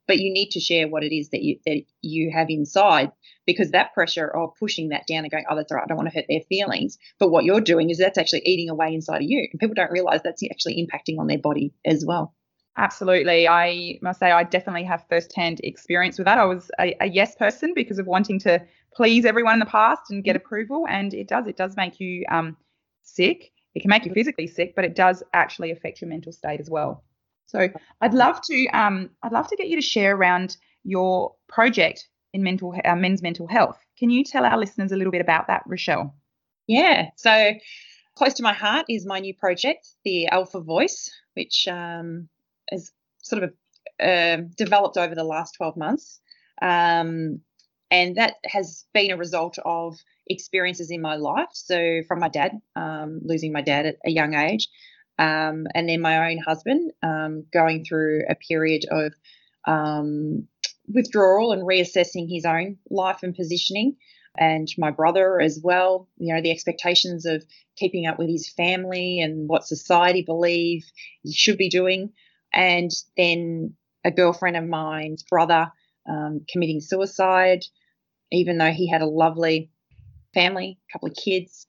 but 0.06 0.18
you 0.18 0.32
need 0.32 0.50
to 0.50 0.61
share 0.61 0.88
what 0.88 1.04
it 1.04 1.14
is 1.14 1.30
that 1.30 1.42
you 1.42 1.58
that 1.66 1.82
you 2.00 2.30
have 2.32 2.49
inside 2.49 3.11
because 3.44 3.73
that 3.73 3.92
pressure 3.92 4.28
of 4.28 4.54
pushing 4.58 4.90
that 4.90 5.06
down 5.06 5.25
and 5.25 5.30
going, 5.30 5.44
oh, 5.50 5.56
that's 5.56 5.70
all 5.70 5.76
right, 5.76 5.85
I 5.85 5.88
don't 5.88 5.96
want 5.96 6.08
to 6.11 6.14
hurt 6.14 6.26
their 6.28 6.42
feelings. 6.49 6.99
But 7.18 7.30
what 7.30 7.44
you're 7.44 7.61
doing 7.61 7.90
is 7.90 7.99
that's 7.99 8.18
actually 8.18 8.42
eating 8.44 8.70
away 8.70 8.94
inside 8.94 9.16
of 9.16 9.28
you. 9.28 9.49
And 9.50 9.61
people 9.61 9.75
don't 9.75 9.90
realize 9.90 10.20
that's 10.23 10.42
actually 10.50 10.87
impacting 10.87 11.18
on 11.18 11.26
their 11.26 11.38
body 11.38 11.73
as 11.85 12.04
well. 12.06 12.35
Absolutely. 12.78 13.49
I 13.49 13.99
must 14.02 14.21
say, 14.21 14.30
I 14.30 14.42
definitely 14.45 14.85
have 14.85 15.06
firsthand 15.09 15.61
experience 15.64 16.18
with 16.18 16.26
that. 16.26 16.38
I 16.38 16.45
was 16.45 16.71
a, 16.78 16.95
a, 17.00 17.06
yes 17.06 17.35
person 17.35 17.73
because 17.75 17.99
of 17.99 18.06
wanting 18.06 18.38
to 18.40 18.61
please 18.95 19.25
everyone 19.25 19.54
in 19.54 19.61
the 19.61 19.66
past 19.66 20.11
and 20.11 20.23
get 20.23 20.37
mm-hmm. 20.37 20.45
approval. 20.45 20.87
And 20.88 21.14
it 21.14 21.26
does, 21.26 21.47
it 21.47 21.56
does 21.56 21.76
make 21.76 22.00
you 22.00 22.25
um, 22.30 22.56
sick. 23.02 23.52
It 23.75 23.80
can 23.80 23.88
make 23.88 24.04
you 24.04 24.12
physically 24.12 24.47
sick, 24.47 24.75
but 24.75 24.85
it 24.85 24.95
does 24.95 25.23
actually 25.33 25.71
affect 25.71 26.00
your 26.00 26.09
mental 26.09 26.33
state 26.33 26.61
as 26.61 26.68
well. 26.68 27.02
So 27.47 27.68
I'd 28.00 28.14
love 28.14 28.40
to, 28.42 28.66
um, 28.68 29.11
I'd 29.23 29.33
love 29.33 29.49
to 29.49 29.56
get 29.56 29.68
you 29.68 29.76
to 29.76 29.83
share 29.83 30.14
around 30.14 30.56
your 30.85 31.35
project 31.49 32.09
in 32.35 32.42
mental, 32.42 32.75
uh, 32.85 32.97
men's 32.97 33.23
mental 33.23 33.47
health. 33.47 33.78
Can 33.99 34.11
you 34.11 34.23
tell 34.23 34.45
our 34.45 34.59
listeners 34.59 34.92
a 34.92 34.97
little 34.97 35.12
bit 35.12 35.21
about 35.21 35.47
that, 35.47 35.62
Rochelle? 35.66 36.14
Yeah. 36.66 37.11
So 37.16 37.52
close 38.16 38.35
to 38.35 38.42
my 38.42 38.52
heart 38.52 38.87
is 38.88 39.06
my 39.06 39.21
new 39.21 39.35
project, 39.35 39.88
the 40.04 40.26
Alpha 40.28 40.61
Voice, 40.61 41.11
which 41.35 41.68
um, 41.68 42.28
has 42.70 42.92
sort 43.23 43.42
of 43.42 43.52
uh, 44.00 44.42
developed 44.56 44.96
over 44.96 45.14
the 45.14 45.25
last 45.25 45.54
12 45.56 45.76
months. 45.76 46.20
Um, 46.61 47.40
and 47.90 48.16
that 48.16 48.35
has 48.44 48.85
been 48.92 49.11
a 49.11 49.16
result 49.16 49.58
of 49.64 49.96
experiences 50.26 50.90
in 50.90 51.00
my 51.00 51.16
life. 51.16 51.49
So, 51.52 52.02
from 52.08 52.18
my 52.18 52.28
dad, 52.28 52.52
um, 52.75 53.20
losing 53.23 53.52
my 53.52 53.62
dad 53.62 53.87
at 53.87 53.96
a 54.04 54.11
young 54.11 54.35
age, 54.35 54.68
um, 55.18 55.66
and 55.75 55.88
then 55.88 56.00
my 56.00 56.30
own 56.30 56.38
husband 56.38 56.92
um, 57.02 57.44
going 57.52 57.85
through 57.85 58.25
a 58.28 58.35
period 58.35 58.87
of 58.90 59.14
um, 59.66 60.49
withdrawal 60.92 61.52
and 61.52 61.62
reassessing 61.62 62.28
his 62.28 62.44
own 62.44 62.78
life 62.90 63.20
and 63.23 63.35
positioning. 63.35 63.96
And 64.38 64.68
my 64.76 64.90
brother 64.90 65.40
as 65.40 65.58
well, 65.62 66.08
you 66.18 66.35
know, 66.35 66.42
the 66.42 66.50
expectations 66.50 67.25
of 67.25 67.42
keeping 67.76 68.06
up 68.06 68.18
with 68.18 68.28
his 68.28 68.50
family 68.50 69.20
and 69.20 69.49
what 69.49 69.66
society 69.66 70.23
believe 70.23 70.85
he 71.23 71.32
should 71.32 71.56
be 71.56 71.70
doing 71.70 72.12
and 72.56 72.90
then 73.16 73.75
a 74.04 74.10
girlfriend 74.10 74.56
of 74.56 74.64
mine's 74.64 75.22
brother 75.22 75.70
um, 76.08 76.44
committing 76.48 76.80
suicide, 76.80 77.64
even 78.32 78.58
though 78.58 78.72
he 78.72 78.88
had 78.88 79.02
a 79.02 79.06
lovely 79.06 79.70
family, 80.34 80.78
a 80.88 80.92
couple 80.92 81.08
of 81.08 81.16
kids. 81.16 81.66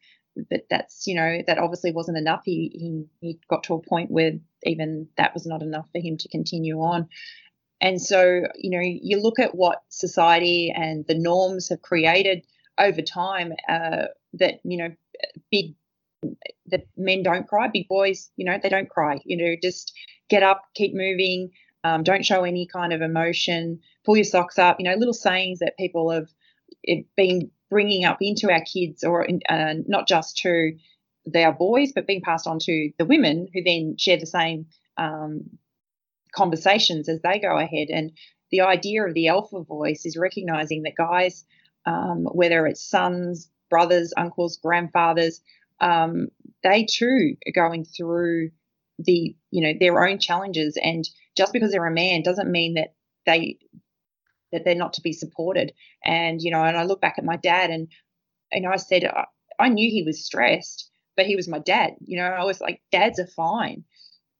But 0.49 0.61
that's, 0.69 1.07
you 1.07 1.15
know, 1.15 1.39
that 1.47 1.57
obviously 1.57 1.91
wasn't 1.91 2.17
enough. 2.17 2.41
He, 2.45 2.71
he, 2.73 3.05
he 3.21 3.39
got 3.49 3.63
to 3.63 3.73
a 3.73 3.81
point 3.81 4.11
where 4.11 4.33
even 4.63 5.07
that 5.17 5.33
was 5.33 5.45
not 5.47 5.63
enough 5.63 5.87
for 5.91 5.99
him 5.99 6.17
to 6.17 6.29
continue 6.29 6.77
on. 6.77 7.09
And 7.81 8.01
so, 8.01 8.43
you 8.55 8.69
know, 8.71 8.83
you 8.83 9.19
look 9.19 9.39
at 9.39 9.55
what 9.55 9.81
society 9.89 10.73
and 10.75 11.05
the 11.07 11.17
norms 11.17 11.69
have 11.69 11.81
created 11.81 12.43
over 12.77 13.01
time 13.01 13.53
uh, 13.67 14.05
that, 14.33 14.59
you 14.63 14.77
know, 14.77 14.89
big, 15.51 15.75
that 16.67 16.87
men 16.95 17.23
don't 17.23 17.47
cry, 17.47 17.67
big 17.67 17.87
boys, 17.87 18.29
you 18.35 18.45
know, 18.45 18.59
they 18.61 18.69
don't 18.69 18.89
cry, 18.89 19.19
you 19.25 19.37
know, 19.37 19.55
just 19.61 19.91
get 20.29 20.43
up, 20.43 20.63
keep 20.75 20.93
moving, 20.93 21.51
um, 21.83 22.03
don't 22.03 22.25
show 22.25 22.43
any 22.43 22.67
kind 22.67 22.93
of 22.93 23.01
emotion, 23.01 23.79
pull 24.05 24.17
your 24.17 24.23
socks 24.23 24.59
up, 24.59 24.77
you 24.79 24.85
know, 24.85 24.95
little 24.95 25.13
sayings 25.13 25.59
that 25.59 25.77
people 25.77 26.11
have 26.11 26.27
been 27.15 27.51
bringing 27.69 28.05
up 28.05 28.17
into 28.21 28.51
our 28.51 28.61
kids 28.61 29.03
or 29.03 29.27
uh, 29.49 29.73
not 29.87 30.07
just 30.07 30.37
to 30.37 30.71
their 31.25 31.51
boys, 31.51 31.91
but 31.93 32.07
being 32.07 32.21
passed 32.21 32.47
on 32.47 32.59
to 32.59 32.91
the 32.97 33.05
women 33.05 33.47
who 33.53 33.61
then 33.63 33.95
share 33.97 34.17
the 34.17 34.25
same 34.25 34.65
um, 34.97 35.41
conversations 36.33 37.09
as 37.09 37.21
they 37.21 37.39
go 37.39 37.57
ahead. 37.57 37.89
And 37.89 38.11
the 38.51 38.61
idea 38.61 39.05
of 39.05 39.13
the 39.13 39.27
alpha 39.27 39.61
voice 39.63 40.05
is 40.05 40.17
recognizing 40.17 40.83
that 40.83 40.95
guys, 40.95 41.45
um, 41.85 42.25
whether 42.31 42.65
it's 42.65 42.89
sons, 42.89 43.49
brothers, 43.69 44.13
uncles, 44.15 44.57
grandfathers, 44.57 45.41
um, 45.79 46.29
they 46.63 46.85
too 46.89 47.35
are 47.45 47.51
going 47.53 47.85
through 47.85 48.51
the 48.99 49.35
you 49.51 49.61
know 49.61 49.73
their 49.79 50.03
own 50.05 50.19
challenges 50.19 50.77
and 50.81 51.07
just 51.35 51.53
because 51.53 51.71
they're 51.71 51.85
a 51.85 51.91
man 51.91 52.23
doesn't 52.23 52.51
mean 52.51 52.75
that 52.75 52.93
they 53.25 53.57
that 54.51 54.63
they're 54.65 54.75
not 54.75 54.93
to 54.93 55.01
be 55.01 55.13
supported. 55.13 55.73
And 56.03 56.41
you 56.41 56.51
know 56.51 56.63
and 56.63 56.77
i 56.77 56.83
look 56.83 57.01
back 57.01 57.15
at 57.17 57.25
my 57.25 57.37
dad 57.37 57.69
and 57.69 57.87
you 58.51 58.61
know 58.61 58.71
i 58.71 58.77
said 58.77 59.03
i, 59.05 59.25
I 59.59 59.69
knew 59.69 59.89
he 59.89 60.03
was 60.03 60.25
stressed 60.25 60.89
but 61.15 61.25
he 61.25 61.35
was 61.35 61.47
my 61.47 61.59
dad. 61.59 61.95
You 61.99 62.17
know 62.17 62.25
i 62.27 62.43
was 62.43 62.61
like 62.61 62.81
dads 62.91 63.19
are 63.19 63.27
fine. 63.27 63.83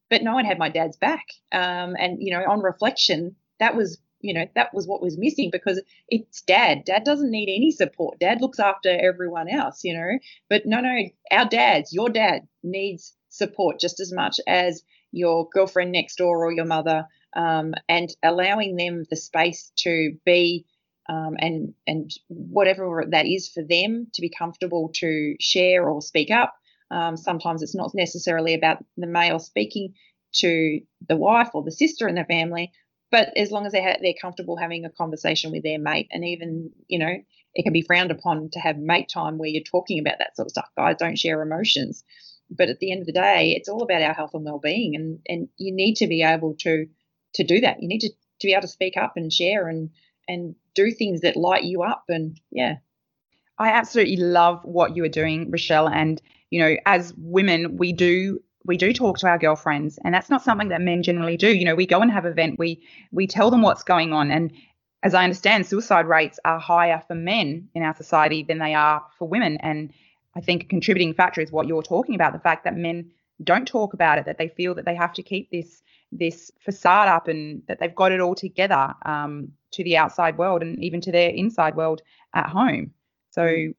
But 0.09 0.23
no 0.23 0.33
one 0.35 0.45
had 0.45 0.57
my 0.57 0.69
dad's 0.69 0.95
back. 0.95 1.25
Um, 1.51 1.95
and 1.99 2.17
you 2.21 2.31
know 2.31 2.43
on 2.49 2.61
reflection 2.61 3.35
that 3.59 3.75
was 3.75 3.99
you 4.21 4.33
know 4.33 4.45
that 4.55 4.73
was 4.73 4.87
what 4.87 5.01
was 5.01 5.17
missing 5.17 5.49
because 5.51 5.81
it's 6.09 6.41
dad. 6.41 6.85
Dad 6.85 7.03
doesn't 7.03 7.29
need 7.31 7.53
any 7.53 7.71
support. 7.71 8.19
Dad 8.19 8.41
looks 8.41 8.59
after 8.59 8.89
everyone 8.89 9.49
else 9.49 9.83
you 9.83 9.93
know? 9.93 10.17
But 10.49 10.65
no 10.65 10.79
no 10.79 10.95
our 11.31 11.45
dads 11.45 11.93
your 11.93 12.09
dad 12.09 12.47
needs 12.63 13.16
support 13.29 13.79
just 13.79 13.99
as 13.99 14.11
much 14.11 14.39
as 14.47 14.83
your 15.11 15.47
girlfriend 15.49 15.91
next 15.91 16.17
door 16.17 16.45
or 16.45 16.51
your 16.51 16.65
mother, 16.65 17.07
um, 17.35 17.73
and 17.87 18.15
allowing 18.23 18.75
them 18.75 19.03
the 19.09 19.15
space 19.15 19.71
to 19.77 20.17
be 20.25 20.65
um, 21.09 21.35
and 21.39 21.73
and 21.85 22.11
whatever 22.27 23.05
that 23.11 23.25
is 23.25 23.47
for 23.47 23.63
them 23.63 24.07
to 24.13 24.21
be 24.21 24.29
comfortable 24.29 24.91
to 24.95 25.35
share 25.39 25.89
or 25.89 26.01
speak 26.01 26.31
up. 26.31 26.55
Um, 26.91 27.17
sometimes 27.17 27.61
it's 27.61 27.75
not 27.75 27.91
necessarily 27.93 28.53
about 28.53 28.83
the 28.97 29.07
male 29.07 29.39
speaking 29.39 29.93
to 30.35 30.81
the 31.07 31.15
wife 31.15 31.49
or 31.53 31.63
the 31.63 31.71
sister 31.71 32.07
in 32.07 32.15
the 32.15 32.25
family, 32.25 32.71
but 33.11 33.35
as 33.37 33.51
long 33.51 33.65
as 33.65 33.71
they 33.71 33.81
ha- 33.81 33.97
they're 34.01 34.13
comfortable 34.21 34.57
having 34.57 34.85
a 34.85 34.89
conversation 34.89 35.51
with 35.51 35.63
their 35.63 35.79
mate, 35.79 36.07
and 36.11 36.25
even 36.25 36.71
you 36.87 36.99
know 36.99 37.15
it 37.53 37.63
can 37.63 37.73
be 37.73 37.81
frowned 37.81 38.11
upon 38.11 38.49
to 38.51 38.59
have 38.59 38.77
mate 38.77 39.09
time 39.09 39.37
where 39.37 39.49
you're 39.49 39.63
talking 39.63 39.99
about 39.99 40.19
that 40.19 40.35
sort 40.35 40.47
of 40.47 40.51
stuff. 40.51 40.69
Guys 40.75 40.97
don't 40.99 41.17
share 41.17 41.41
emotions 41.41 42.03
but 42.49 42.69
at 42.69 42.79
the 42.79 42.91
end 42.91 43.01
of 43.01 43.07
the 43.07 43.13
day, 43.13 43.53
it's 43.55 43.69
all 43.69 43.83
about 43.83 44.01
our 44.01 44.13
health 44.13 44.31
and 44.33 44.45
well-being, 44.45 44.95
and 44.95 45.19
and 45.27 45.49
you 45.57 45.73
need 45.73 45.95
to 45.95 46.07
be 46.07 46.23
able 46.23 46.55
to 46.59 46.87
to 47.35 47.43
do 47.43 47.61
that. 47.61 47.81
You 47.81 47.87
need 47.87 47.99
to 47.99 48.09
to 48.09 48.47
be 48.47 48.53
able 48.53 48.61
to 48.61 48.67
speak 48.67 48.97
up 48.97 49.13
and 49.15 49.31
share 49.31 49.67
and 49.67 49.89
and 50.27 50.55
do 50.75 50.91
things 50.91 51.21
that 51.21 51.37
light 51.37 51.63
you 51.63 51.83
up, 51.83 52.05
and 52.09 52.39
yeah. 52.51 52.75
I 53.59 53.69
absolutely 53.69 54.17
love 54.17 54.61
what 54.65 54.95
you 54.95 55.03
are 55.03 55.09
doing, 55.09 55.49
Rochelle, 55.49 55.89
and 55.89 56.21
you 56.51 56.59
know, 56.59 56.75
as 56.85 57.13
women, 57.17 57.77
we 57.77 57.91
do 57.91 58.39
we 58.67 58.77
do 58.77 58.93
talk 58.93 59.17
to 59.17 59.27
our 59.27 59.39
girlfriends 59.39 59.97
and 60.03 60.13
that's 60.13 60.29
not 60.29 60.43
something 60.43 60.67
that 60.67 60.81
men 60.81 61.01
generally 61.01 61.37
do 61.37 61.47
you 61.47 61.65
know 61.65 61.73
we 61.73 61.87
go 61.87 62.01
and 62.01 62.11
have 62.11 62.25
an 62.25 62.31
event 62.31 62.59
we 62.59 62.83
we 63.11 63.25
tell 63.25 63.49
them 63.49 63.61
what's 63.61 63.83
going 63.83 64.13
on 64.13 64.29
and 64.29 64.51
as 65.01 65.13
i 65.13 65.23
understand 65.23 65.65
suicide 65.65 66.05
rates 66.05 66.39
are 66.45 66.59
higher 66.59 67.01
for 67.07 67.15
men 67.15 67.69
in 67.73 67.81
our 67.81 67.95
society 67.95 68.43
than 68.43 68.59
they 68.59 68.75
are 68.75 69.03
for 69.17 69.27
women 69.27 69.57
and 69.61 69.91
I 70.37 70.41
think 70.41 70.63
a 70.63 70.67
contributing 70.67 71.15
factor 71.15 71.41
is 71.41 71.51
what 71.51 71.67
you're 71.67 71.81
talking 71.81 72.13
about 72.13 72.31
the 72.31 72.39
fact 72.39 72.63
that 72.65 72.77
men 72.77 73.09
don't 73.43 73.67
talk 73.67 73.93
about 73.93 74.19
it, 74.19 74.25
that 74.25 74.37
they 74.37 74.47
feel 74.47 74.75
that 74.75 74.85
they 74.85 74.95
have 74.95 75.13
to 75.13 75.23
keep 75.23 75.49
this 75.51 75.81
this 76.11 76.51
facade 76.63 77.09
up 77.09 77.27
and 77.27 77.63
that 77.67 77.79
they've 77.79 77.95
got 77.95 78.11
it 78.11 78.21
all 78.21 78.35
together 78.35 78.93
um, 79.05 79.49
to 79.71 79.83
the 79.83 79.97
outside 79.97 80.37
world 80.37 80.61
and 80.61 80.81
even 80.81 81.01
to 81.01 81.11
their 81.11 81.29
inside 81.31 81.75
world 81.75 82.01
at 82.33 82.47
home. 82.47 82.91
So 83.31 83.41
mm. 83.41 83.73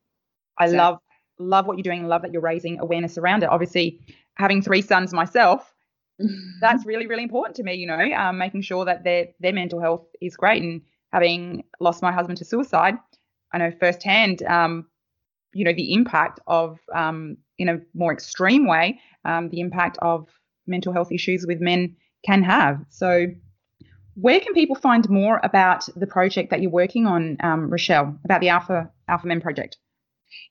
I 0.58 0.66
love 0.66 0.98
love 1.38 1.66
what 1.66 1.76
you're 1.76 1.84
doing. 1.84 2.06
Love 2.08 2.22
that 2.22 2.32
you're 2.32 2.42
raising 2.42 2.80
awareness 2.80 3.16
around 3.16 3.44
it. 3.44 3.48
Obviously, 3.48 4.00
having 4.34 4.60
three 4.60 4.82
sons 4.82 5.14
myself, 5.14 5.72
that's 6.60 6.84
really 6.84 7.06
really 7.06 7.22
important 7.22 7.54
to 7.56 7.62
me. 7.62 7.74
You 7.74 7.86
know, 7.86 8.00
um, 8.16 8.36
making 8.36 8.62
sure 8.62 8.84
that 8.84 9.04
their 9.04 9.28
their 9.38 9.52
mental 9.52 9.80
health 9.80 10.06
is 10.20 10.36
great 10.36 10.62
and 10.62 10.82
having 11.12 11.62
lost 11.78 12.02
my 12.02 12.10
husband 12.10 12.38
to 12.38 12.44
suicide, 12.44 12.96
I 13.52 13.58
know 13.58 13.70
firsthand 13.70 14.42
um, 14.42 14.87
you 15.52 15.64
know 15.64 15.72
the 15.72 15.92
impact 15.92 16.40
of 16.46 16.78
um, 16.94 17.36
in 17.58 17.68
a 17.68 17.78
more 17.94 18.12
extreme 18.12 18.66
way 18.66 19.00
um, 19.24 19.48
the 19.50 19.60
impact 19.60 19.98
of 20.02 20.28
mental 20.66 20.92
health 20.92 21.12
issues 21.12 21.46
with 21.46 21.60
men 21.60 21.96
can 22.24 22.42
have 22.42 22.80
so 22.88 23.26
where 24.14 24.40
can 24.40 24.52
people 24.52 24.74
find 24.74 25.08
more 25.08 25.40
about 25.44 25.88
the 25.94 26.06
project 26.06 26.50
that 26.50 26.60
you're 26.60 26.70
working 26.70 27.06
on 27.06 27.36
um, 27.42 27.70
rochelle 27.70 28.18
about 28.24 28.40
the 28.40 28.48
alpha 28.48 28.90
alpha 29.08 29.26
men 29.26 29.40
project 29.40 29.76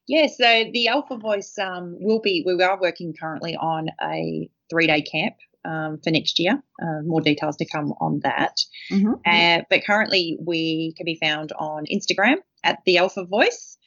yeah 0.08 0.28
so 0.28 0.66
the 0.74 0.88
alpha 0.88 1.18
voice 1.18 1.58
um, 1.60 1.96
will 2.00 2.22
be 2.22 2.44
we 2.46 2.62
are 2.64 2.80
working 2.80 3.14
currently 3.20 3.56
on 3.56 3.88
a 4.02 4.50
three 4.70 4.88
day 4.88 5.02
camp 5.02 5.36
um, 5.68 6.00
for 6.04 6.12
next 6.12 6.40
year. 6.40 6.62
Uh, 6.82 7.02
more 7.04 7.22
details 7.22 7.58
to 7.58 7.66
come 7.66 7.94
on 8.00 8.22
that. 8.24 8.56
Mm-hmm. 8.92 9.14
Uh, 9.26 9.64
but 9.70 9.84
currently, 9.86 10.38
we 10.42 10.94
can 10.96 11.06
be 11.06 11.18
found 11.22 11.52
on 11.60 11.86
Instagram 11.86 12.38
at 12.64 12.80
the 12.86 12.98
Alpha 12.98 13.26
Voice, 13.26 13.78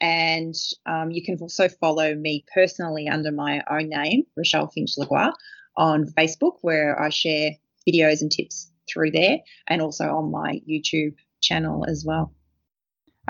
and 0.00 0.54
um, 0.86 1.10
you 1.10 1.22
can 1.24 1.38
also 1.40 1.68
follow 1.68 2.14
me 2.14 2.44
personally 2.52 3.08
under 3.08 3.32
my 3.32 3.62
own 3.70 3.88
name, 3.88 4.24
Rochelle 4.36 4.68
Finch 4.68 4.92
Lagoa, 4.96 5.32
on 5.76 6.06
Facebook, 6.06 6.58
where 6.62 7.00
I 7.00 7.08
share 7.08 7.52
videos 7.88 8.22
and 8.22 8.30
tips 8.30 8.70
through 8.88 9.10
there, 9.10 9.38
and 9.66 9.82
also 9.82 10.04
on 10.04 10.30
my 10.30 10.60
YouTube 10.68 11.14
channel 11.40 11.84
as 11.86 12.04
well. 12.06 12.32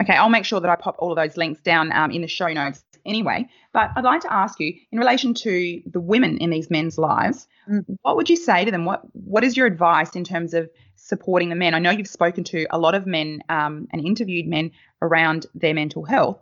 Okay, 0.01 0.15
I'll 0.15 0.29
make 0.29 0.45
sure 0.45 0.61
that 0.61 0.71
I 0.71 0.77
pop 0.77 0.97
all 0.99 1.11
of 1.11 1.17
those 1.17 1.37
links 1.37 1.61
down 1.61 1.91
um, 1.93 2.11
in 2.11 2.23
the 2.23 2.29
show 2.29 2.49
notes 2.53 2.85
anyway. 3.05 3.49
But 3.73 3.91
I'd 3.97 4.05
like 4.05 4.21
to 4.23 4.33
ask 4.33 4.61
you, 4.61 4.75
in 4.93 4.99
relation 4.99 5.35
to 5.35 5.83
the 5.87 6.01
women 6.01 6.39
in 6.39 6.51
these 6.51 6.71
men's 6.71 6.99
lives, 6.99 7.49
mm. 7.69 7.85
what 8.03 8.17
would 8.17 8.31
you 8.31 8.37
say 8.37 8.65
to 8.65 8.71
them? 8.71 8.85
What 8.85 9.03
What 9.13 9.43
is 9.43 9.57
your 9.57 9.67
advice 9.67 10.15
in 10.15 10.25
terms 10.25 10.55
of 10.55 10.71
supporting 10.97 11.49
the 11.49 11.57
men? 11.57 11.75
I 11.75 11.79
know 11.81 11.91
you've 11.91 12.07
spoken 12.07 12.45
to 12.45 12.67
a 12.71 12.79
lot 12.79 12.95
of 12.95 13.07
men 13.07 13.41
um, 13.49 13.89
and 13.93 14.05
interviewed 14.05 14.47
men 14.47 14.71
around 15.03 15.47
their 15.55 15.75
mental 15.75 16.05
health 16.05 16.41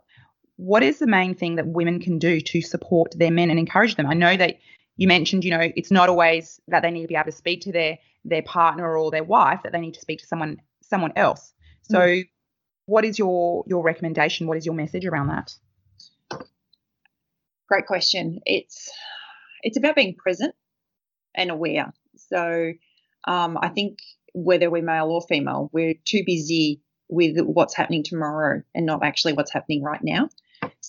what 0.57 0.83
is 0.83 0.99
the 0.99 1.07
main 1.07 1.35
thing 1.35 1.55
that 1.55 1.67
women 1.67 1.99
can 1.99 2.19
do 2.19 2.41
to 2.41 2.61
support 2.61 3.13
their 3.17 3.31
men 3.31 3.49
and 3.49 3.59
encourage 3.59 3.95
them? 3.95 4.07
I 4.07 4.13
know 4.15 4.35
that 4.35 4.57
you 4.97 5.07
mentioned, 5.07 5.45
you 5.45 5.51
know, 5.51 5.71
it's 5.75 5.91
not 5.91 6.09
always 6.09 6.59
that 6.67 6.81
they 6.81 6.91
need 6.91 7.03
to 7.03 7.07
be 7.07 7.15
able 7.15 7.25
to 7.25 7.31
speak 7.31 7.61
to 7.61 7.71
their 7.71 7.99
their 8.25 8.41
partner 8.41 8.97
or 8.97 9.09
their 9.09 9.23
wife, 9.23 9.61
that 9.63 9.71
they 9.71 9.79
need 9.79 9.93
to 9.93 10.01
speak 10.01 10.19
to 10.19 10.27
someone 10.27 10.57
someone 10.81 11.13
else. 11.15 11.53
So 11.83 11.99
mm. 11.99 12.29
what 12.87 13.05
is 13.05 13.17
your 13.17 13.63
your 13.67 13.83
recommendation? 13.83 14.47
What 14.47 14.57
is 14.57 14.65
your 14.65 14.75
message 14.75 15.05
around 15.05 15.27
that? 15.27 15.53
Great 17.69 17.85
question. 17.85 18.39
It's 18.45 18.91
it's 19.61 19.77
about 19.77 19.95
being 19.95 20.15
present 20.15 20.55
and 21.35 21.51
aware. 21.51 21.93
So 22.15 22.73
um, 23.27 23.57
I 23.61 23.69
think 23.69 23.99
whether 24.33 24.69
we're 24.69 24.81
male 24.81 25.09
or 25.09 25.21
female, 25.21 25.69
we're 25.71 25.95
too 26.05 26.23
busy 26.25 26.81
with 27.09 27.37
what's 27.39 27.75
happening 27.75 28.03
tomorrow 28.03 28.61
and 28.73 28.85
not 28.85 29.03
actually 29.03 29.33
what's 29.33 29.53
happening 29.53 29.83
right 29.83 30.01
now. 30.03 30.29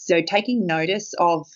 So 0.08 0.22
taking 0.22 0.66
notice 0.66 1.12
of 1.18 1.46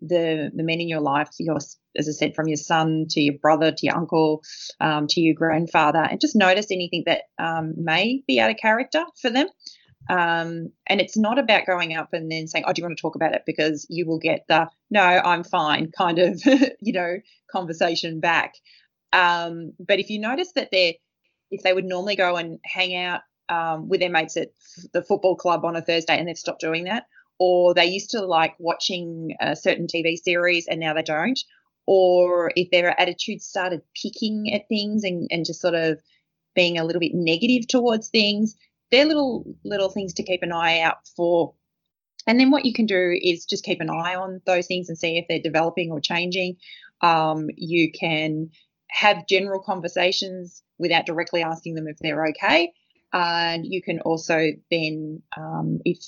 the 0.00 0.50
the 0.54 0.62
men 0.62 0.80
in 0.80 0.88
your 0.88 1.00
life, 1.00 1.28
your 1.38 1.56
as 1.56 2.08
I 2.08 2.12
said, 2.12 2.34
from 2.34 2.48
your 2.48 2.56
son 2.56 3.06
to 3.10 3.20
your 3.20 3.34
brother 3.34 3.70
to 3.70 3.86
your 3.86 3.96
uncle 3.96 4.42
um, 4.80 5.06
to 5.08 5.20
your 5.20 5.34
grandfather, 5.34 5.98
and 5.98 6.20
just 6.20 6.36
notice 6.36 6.70
anything 6.70 7.02
that 7.06 7.22
um, 7.38 7.74
may 7.76 8.22
be 8.26 8.40
out 8.40 8.50
of 8.50 8.56
character 8.56 9.04
for 9.20 9.30
them. 9.30 9.48
Um, 10.08 10.72
and 10.86 11.02
it's 11.02 11.18
not 11.18 11.38
about 11.38 11.66
going 11.66 11.94
up 11.94 12.14
and 12.14 12.30
then 12.30 12.46
saying, 12.46 12.64
"Oh, 12.66 12.72
do 12.72 12.80
you 12.80 12.86
want 12.86 12.96
to 12.96 13.02
talk 13.02 13.14
about 13.14 13.34
it?" 13.34 13.42
Because 13.44 13.86
you 13.90 14.06
will 14.06 14.18
get 14.18 14.44
the 14.48 14.70
"No, 14.90 15.02
I'm 15.02 15.44
fine" 15.44 15.90
kind 15.96 16.18
of 16.18 16.40
you 16.80 16.92
know 16.92 17.16
conversation 17.52 18.20
back. 18.20 18.54
Um, 19.12 19.72
but 19.78 19.98
if 19.98 20.08
you 20.08 20.18
notice 20.18 20.52
that 20.54 20.68
they're 20.72 20.94
if 21.50 21.62
they 21.62 21.72
would 21.72 21.84
normally 21.84 22.16
go 22.16 22.36
and 22.36 22.58
hang 22.64 22.94
out 22.94 23.20
um, 23.48 23.88
with 23.88 24.00
their 24.00 24.10
mates 24.10 24.36
at 24.36 24.48
the 24.92 25.02
football 25.02 25.36
club 25.36 25.64
on 25.64 25.76
a 25.76 25.82
Thursday 25.82 26.18
and 26.18 26.28
they've 26.28 26.38
stopped 26.38 26.60
doing 26.60 26.84
that, 26.84 27.04
or 27.38 27.74
they 27.74 27.86
used 27.86 28.10
to 28.10 28.24
like 28.24 28.54
watching 28.58 29.34
a 29.40 29.54
certain 29.54 29.86
TV 29.86 30.16
series 30.16 30.66
and 30.66 30.80
now 30.80 30.94
they 30.94 31.02
don't, 31.02 31.38
or 31.86 32.52
if 32.56 32.70
their 32.70 33.00
attitude 33.00 33.42
started 33.42 33.82
picking 34.00 34.52
at 34.52 34.68
things 34.68 35.04
and, 35.04 35.28
and 35.30 35.46
just 35.46 35.60
sort 35.60 35.74
of 35.74 36.00
being 36.54 36.78
a 36.78 36.84
little 36.84 37.00
bit 37.00 37.14
negative 37.14 37.68
towards 37.68 38.08
things, 38.08 38.56
they're 38.90 39.06
little 39.06 39.44
little 39.64 39.90
things 39.90 40.14
to 40.14 40.22
keep 40.22 40.42
an 40.42 40.52
eye 40.52 40.80
out 40.80 41.06
for 41.16 41.54
And 42.26 42.38
then 42.38 42.50
what 42.50 42.64
you 42.64 42.72
can 42.72 42.86
do 42.86 43.18
is 43.20 43.46
just 43.46 43.64
keep 43.64 43.80
an 43.80 43.90
eye 43.90 44.16
on 44.16 44.40
those 44.44 44.66
things 44.66 44.88
and 44.88 44.98
see 44.98 45.16
if 45.16 45.26
they're 45.28 45.40
developing 45.40 45.90
or 45.92 46.00
changing. 46.00 46.56
Um, 47.00 47.48
you 47.56 47.92
can 47.92 48.50
have 48.90 49.26
general 49.28 49.62
conversations 49.62 50.62
without 50.78 51.06
directly 51.06 51.42
asking 51.42 51.74
them 51.74 51.86
if 51.86 51.98
they're 51.98 52.26
okay. 52.26 52.72
And 53.12 53.64
you 53.64 53.82
can 53.82 54.00
also 54.00 54.48
then, 54.70 55.22
um, 55.36 55.80
if 55.84 55.98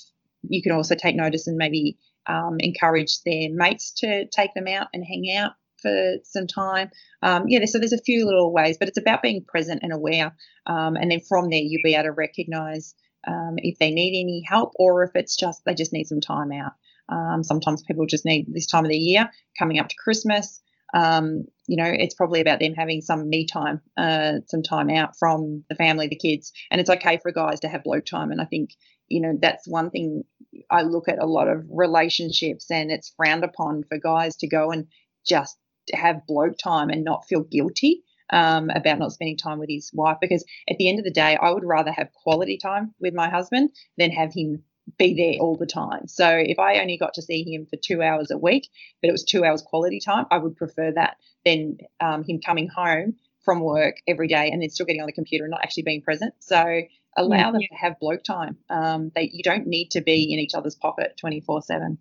you 0.43 0.61
can 0.61 0.71
also 0.71 0.95
take 0.95 1.15
notice 1.15 1.47
and 1.47 1.57
maybe 1.57 1.97
um, 2.27 2.57
encourage 2.59 3.21
their 3.23 3.49
mates 3.51 3.91
to 3.97 4.27
take 4.27 4.53
them 4.53 4.67
out 4.67 4.87
and 4.93 5.03
hang 5.03 5.35
out 5.35 5.53
for 5.81 6.15
some 6.23 6.47
time. 6.47 6.89
Um, 7.21 7.45
yeah, 7.47 7.65
so 7.65 7.79
there's 7.79 7.93
a 7.93 8.01
few 8.01 8.25
little 8.25 8.53
ways, 8.53 8.77
but 8.77 8.87
it's 8.87 8.99
about 8.99 9.21
being 9.21 9.43
present 9.43 9.81
and 9.83 9.91
aware. 9.91 10.35
Um, 10.65 10.95
and 10.95 11.11
then 11.11 11.21
from 11.27 11.49
there, 11.49 11.61
you'll 11.61 11.81
be 11.83 11.95
able 11.95 12.03
to 12.03 12.11
recognize 12.11 12.93
um, 13.27 13.55
if 13.57 13.77
they 13.79 13.91
need 13.91 14.19
any 14.19 14.43
help 14.47 14.73
or 14.75 15.03
if 15.03 15.11
it's 15.15 15.35
just 15.35 15.63
they 15.65 15.73
just 15.73 15.93
need 15.93 16.07
some 16.07 16.21
time 16.21 16.51
out. 16.51 16.73
Um, 17.09 17.43
sometimes 17.43 17.83
people 17.83 18.05
just 18.05 18.25
need 18.25 18.47
this 18.47 18.67
time 18.67 18.85
of 18.85 18.91
the 18.91 18.97
year 18.97 19.29
coming 19.59 19.79
up 19.79 19.89
to 19.89 19.95
Christmas. 20.01 20.61
Um, 20.93 21.45
you 21.67 21.77
know, 21.77 21.85
it's 21.85 22.15
probably 22.15 22.41
about 22.41 22.59
them 22.59 22.73
having 22.73 23.01
some 23.01 23.29
me 23.29 23.45
time, 23.45 23.81
uh, 23.97 24.39
some 24.47 24.63
time 24.63 24.89
out 24.89 25.17
from 25.17 25.63
the 25.69 25.75
family, 25.75 26.07
the 26.07 26.15
kids, 26.15 26.51
and 26.69 26.81
it's 26.81 26.89
okay 26.89 27.17
for 27.17 27.31
guys 27.31 27.61
to 27.61 27.69
have 27.69 27.83
bloke 27.83 28.05
time. 28.05 28.31
And 28.31 28.41
I 28.41 28.45
think, 28.45 28.71
you 29.07 29.21
know, 29.21 29.37
that's 29.41 29.67
one 29.67 29.89
thing 29.89 30.23
I 30.69 30.81
look 30.81 31.07
at 31.07 31.21
a 31.21 31.25
lot 31.25 31.47
of 31.47 31.65
relationships, 31.69 32.69
and 32.69 32.91
it's 32.91 33.13
frowned 33.15 33.43
upon 33.43 33.83
for 33.87 33.97
guys 33.97 34.35
to 34.37 34.47
go 34.47 34.71
and 34.71 34.87
just 35.25 35.57
have 35.93 36.27
bloke 36.27 36.57
time 36.57 36.89
and 36.89 37.03
not 37.03 37.25
feel 37.27 37.43
guilty 37.43 38.03
um, 38.31 38.69
about 38.69 38.99
not 38.99 39.11
spending 39.11 39.37
time 39.37 39.59
with 39.59 39.69
his 39.69 39.91
wife 39.93 40.17
because 40.21 40.43
at 40.69 40.77
the 40.77 40.89
end 40.89 40.99
of 40.99 41.05
the 41.05 41.11
day, 41.11 41.37
I 41.41 41.51
would 41.51 41.65
rather 41.65 41.91
have 41.91 42.13
quality 42.13 42.57
time 42.57 42.93
with 42.99 43.13
my 43.13 43.29
husband 43.29 43.71
than 43.97 44.11
have 44.11 44.33
him 44.33 44.63
be 44.97 45.13
there 45.13 45.41
all 45.41 45.55
the 45.55 45.65
time. 45.65 46.07
So 46.07 46.27
if 46.29 46.59
I 46.59 46.79
only 46.79 46.97
got 46.97 47.15
to 47.15 47.21
see 47.21 47.43
him 47.43 47.65
for 47.65 47.77
two 47.77 48.01
hours 48.01 48.31
a 48.31 48.37
week, 48.37 48.69
but 49.01 49.09
it 49.09 49.11
was 49.11 49.23
two 49.23 49.43
hours 49.45 49.61
quality 49.61 49.99
time, 49.99 50.25
I 50.31 50.37
would 50.37 50.55
prefer 50.55 50.91
that 50.93 51.17
than 51.45 51.77
um, 51.99 52.23
him 52.23 52.39
coming 52.39 52.67
home 52.67 53.15
from 53.43 53.59
work 53.59 53.97
every 54.07 54.27
day 54.27 54.49
and 54.51 54.61
then 54.61 54.69
still 54.69 54.85
getting 54.85 55.01
on 55.01 55.07
the 55.07 55.13
computer 55.13 55.45
and 55.45 55.51
not 55.51 55.61
actually 55.63 55.83
being 55.83 56.01
present. 56.01 56.33
So 56.39 56.81
allow 57.17 57.37
yeah. 57.37 57.51
them 57.51 57.61
to 57.61 57.75
have 57.75 57.99
bloke 57.99 58.23
time. 58.23 58.57
Um, 58.69 59.11
they, 59.15 59.29
you 59.31 59.43
don't 59.43 59.67
need 59.67 59.91
to 59.91 60.01
be 60.01 60.31
in 60.31 60.39
each 60.39 60.53
other's 60.53 60.75
pocket 60.75 61.17
24 61.19 61.61
7. 61.63 61.97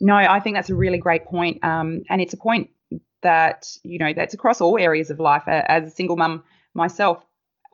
No, 0.00 0.14
I 0.14 0.40
think 0.40 0.56
that's 0.56 0.70
a 0.70 0.74
really 0.74 0.98
great 0.98 1.24
point. 1.24 1.64
Um, 1.64 2.02
and 2.08 2.20
it's 2.20 2.34
a 2.34 2.36
point 2.36 2.70
that 3.22 3.68
you 3.84 3.98
know 3.98 4.12
that's 4.12 4.34
across 4.34 4.60
all 4.60 4.78
areas 4.78 5.10
of 5.10 5.18
life. 5.18 5.44
As 5.46 5.86
a 5.86 5.90
single 5.90 6.16
mum 6.16 6.44
myself, 6.74 7.24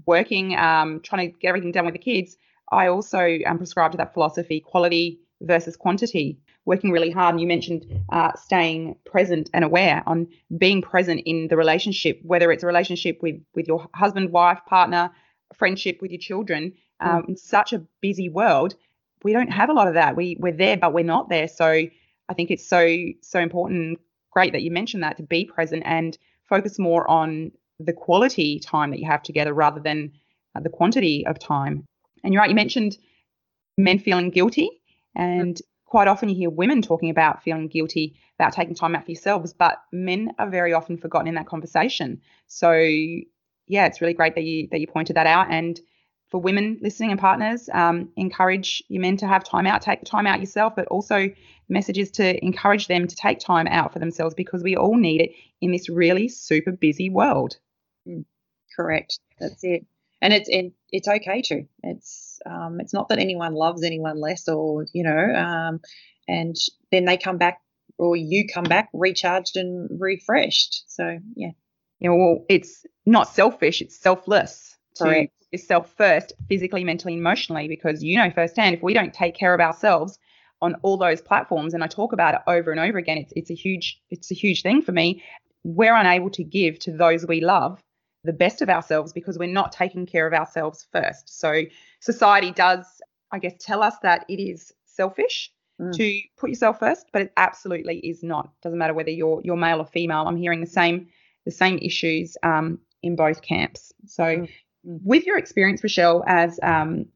working, 0.07 0.57
um, 0.57 1.01
trying 1.01 1.33
to 1.33 1.39
get 1.39 1.49
everything 1.49 1.73
done 1.73 1.85
with 1.85 1.95
the 1.95 1.99
kids, 1.99 2.37
I 2.71 2.89
also 2.89 3.39
um, 3.47 3.59
prescribe 3.59 3.93
to 3.93 3.99
that 3.99 4.15
philosophy: 4.15 4.61
quality 4.61 5.21
versus 5.41 5.77
quantity. 5.77 6.39
Working 6.65 6.91
really 6.91 7.11
hard, 7.11 7.35
and 7.35 7.41
you 7.41 7.47
mentioned 7.47 7.87
uh, 8.11 8.33
staying 8.35 8.97
present 9.07 9.49
and 9.55 9.65
aware 9.65 10.03
on 10.07 10.27
being 10.59 10.83
present 10.83 11.23
in 11.25 11.49
the 11.49 11.57
relationship, 11.57 12.21
whether 12.23 12.53
it's 12.53 12.63
a 12.63 12.67
relationship 12.67 13.23
with 13.23 13.37
with 13.55 13.67
your 13.67 13.89
husband, 13.95 14.33
wife, 14.33 14.61
partner, 14.67 15.11
friendship 15.55 16.03
with 16.03 16.11
your 16.11 16.21
children. 16.21 16.75
Um, 17.01 17.23
mm. 17.23 17.29
In 17.31 17.37
such 17.37 17.73
a 17.73 17.83
busy 18.03 18.29
world, 18.29 18.75
we 19.23 19.33
don't 19.33 19.51
have 19.51 19.71
a 19.71 19.73
lot 19.73 19.89
of 19.89 19.95
that. 19.95 20.17
We 20.17 20.37
we're 20.39 20.53
there, 20.53 20.77
but 20.77 20.93
we're 20.93 21.05
not 21.05 21.29
there. 21.29 21.49
So 21.49 21.67
I 21.67 22.35
think 22.35 22.51
it's 22.51 22.67
so 22.67 22.97
so 23.23 23.41
important 23.41 23.99
great 24.31 24.53
that 24.53 24.63
you 24.63 24.71
mentioned 24.71 25.03
that 25.03 25.17
to 25.17 25.23
be 25.23 25.45
present 25.45 25.83
and 25.87 26.19
focus 26.49 26.79
more 26.79 27.09
on 27.11 27.51
the 27.81 27.93
quality 27.93 28.59
time 28.59 28.91
that 28.91 28.99
you 28.99 29.07
have 29.07 29.23
together 29.23 29.55
rather 29.55 29.81
than 29.81 30.13
uh, 30.55 30.61
the 30.61 30.69
quantity 30.69 31.27
of 31.27 31.39
time. 31.39 31.85
And 32.23 32.33
you're 32.33 32.41
right, 32.41 32.51
you 32.51 32.57
mentioned 32.57 32.99
men 33.77 33.99
feeling 33.99 34.31
guilty, 34.31 34.71
and 35.15 35.61
quite 35.85 36.09
often 36.09 36.29
you 36.29 36.35
hear 36.35 36.51
women 36.51 36.83
talking 36.83 37.11
about 37.11 37.43
feeling 37.43 37.69
guilty 37.69 38.15
about 38.39 38.53
taking 38.53 38.75
time 38.75 38.95
out 38.95 39.05
for 39.05 39.11
yourselves, 39.11 39.53
but 39.53 39.79
men 39.93 40.33
are 40.39 40.49
very 40.49 40.73
often 40.73 40.97
forgotten 40.97 41.29
in 41.29 41.35
that 41.35 41.47
conversation. 41.47 42.21
So 42.47 42.73
yeah, 42.73 43.87
it's 43.87 44.01
really 44.01 44.15
great 44.15 44.35
that 44.35 44.45
you 44.45 44.69
that 44.71 44.81
you 44.81 44.87
pointed 44.87 45.17
that 45.17 45.27
out. 45.27 45.49
And 45.51 45.81
for 46.29 46.41
women 46.41 46.79
listening 46.83 47.11
and 47.11 47.19
partners, 47.19 47.69
um, 47.73 48.11
encourage 48.17 48.83
your 48.89 49.01
men 49.01 49.17
to 49.19 49.27
have 49.27 49.45
time 49.45 49.67
out, 49.67 49.81
take 49.81 50.01
the 50.01 50.07
time 50.07 50.27
out 50.27 50.41
yourself, 50.41 50.75
but 50.77 50.87
also 50.89 51.29
messages 51.69 52.11
to 52.13 52.45
encourage 52.45 52.87
them 52.87 53.07
to 53.07 53.17
take 53.17 53.39
time 53.39 53.67
out 53.67 53.93
for 53.93 53.99
themselves 53.99 54.35
because 54.35 54.63
we 54.63 54.77
all 54.77 54.97
need 54.97 55.21
it 55.21 55.33
in 55.61 55.73
this 55.73 55.89
really 55.89 56.29
super 56.29 56.73
busy 56.73 57.09
world. 57.09 57.57
Mm, 58.07 58.25
correct. 58.77 59.19
That's 59.41 59.65
it. 59.65 59.87
And 60.21 60.33
it's 60.33 60.49
and 60.49 60.73
it's 60.91 61.09
okay 61.09 61.43
to. 61.43 61.65
It's 61.83 62.41
um, 62.47 62.81
it's 62.81 62.95
not 62.95 63.09
that 63.09 63.19
anyone 63.19 63.55
loves 63.55 63.83
anyone 63.85 64.21
less, 64.21 64.49
or 64.49 64.87
you 64.93 65.03
know, 65.03 65.35
um, 65.35 65.81
and 66.27 66.57
then 66.91 67.05
they 67.05 67.17
come 67.17 67.39
back, 67.39 67.61
or 67.99 68.17
you 68.17 68.47
come 68.53 68.65
back 68.65 68.89
recharged 68.93 69.57
and 69.57 70.01
refreshed. 70.01 70.85
So 70.89 71.19
yeah. 71.35 71.51
Yeah. 72.01 72.11
Well, 72.11 72.45
it's 72.49 72.85
not 73.07 73.29
selfish; 73.29 73.81
it's 73.83 73.99
selfless. 73.99 74.77
Correct 74.97 75.33
yourself 75.53 75.93
first, 75.97 76.33
physically, 76.49 76.85
mentally, 76.85 77.15
emotionally, 77.15 77.69
because 77.69 78.03
you 78.03 78.19
know 78.19 78.31
firsthand 78.31 78.75
if 78.75 78.83
we 78.83 78.95
don't 78.95 79.15
take 79.15 79.35
care 79.35 79.55
of 79.55 79.61
ourselves 79.61 80.19
on 80.61 80.75
all 80.83 80.97
those 80.97 81.21
platforms, 81.21 81.75
and 81.75 81.85
I 81.85 81.87
talk 81.87 82.13
about 82.13 82.35
it 82.35 82.41
over 82.47 82.71
and 82.71 82.81
over 82.81 82.99
again, 82.99 83.19
it's 83.19 83.33
it's 83.35 83.51
a 83.51 83.55
huge 83.55 84.01
it's 84.11 84.31
a 84.31 84.35
huge 84.35 84.63
thing 84.63 84.83
for 84.83 84.93
me. 84.93 85.23
We're 85.65 85.95
unable 85.95 86.31
to 86.31 86.45
give 86.45 86.79
to 86.81 86.93
those 86.93 87.27
we 87.27 87.41
love 87.41 87.83
the 88.29 88.33
best 88.35 88.61
of 88.61 88.69
ourselves 88.69 89.11
because 89.15 89.39
we're 89.39 89.49
not 89.49 89.73
taking 89.73 90.05
care 90.05 90.27
of 90.27 90.35
ourselves 90.35 90.87
first. 90.93 91.41
So 91.41 91.63
society 92.01 92.51
does, 92.51 92.85
I 93.33 93.39
guess, 93.39 93.55
tell 93.59 93.83
us 93.83 93.95
that 94.03 94.27
it 94.29 94.39
is 94.39 94.71
selfish 94.85 95.51
mm. 95.81 95.97
to 95.97 96.21
put 96.37 96.51
yourself 96.51 96.79
first, 96.79 97.07
but 97.11 97.23
it 97.23 97.33
absolutely 97.39 98.01
is 98.01 98.23
not. 98.23 98.51
Doesn't 98.61 98.79
matter 98.79 98.93
whether 98.93 99.09
you're 99.09 99.41
you're 99.43 99.57
male 99.57 99.81
or 99.81 99.87
female. 99.87 100.25
I'm 100.27 100.37
hearing 100.37 100.61
the 100.61 100.67
same 100.67 101.09
the 101.47 101.51
same 101.51 101.79
issues 101.79 102.37
um, 102.43 102.81
in 103.03 103.17
both 103.17 103.41
camps. 103.41 103.95
So 104.05 104.25
mm 104.25 104.49
with 104.85 105.27
your 105.27 105.37
experience, 105.37 105.83
Rochelle, 105.83 106.23
as 106.27 106.59
um, 106.63 107.07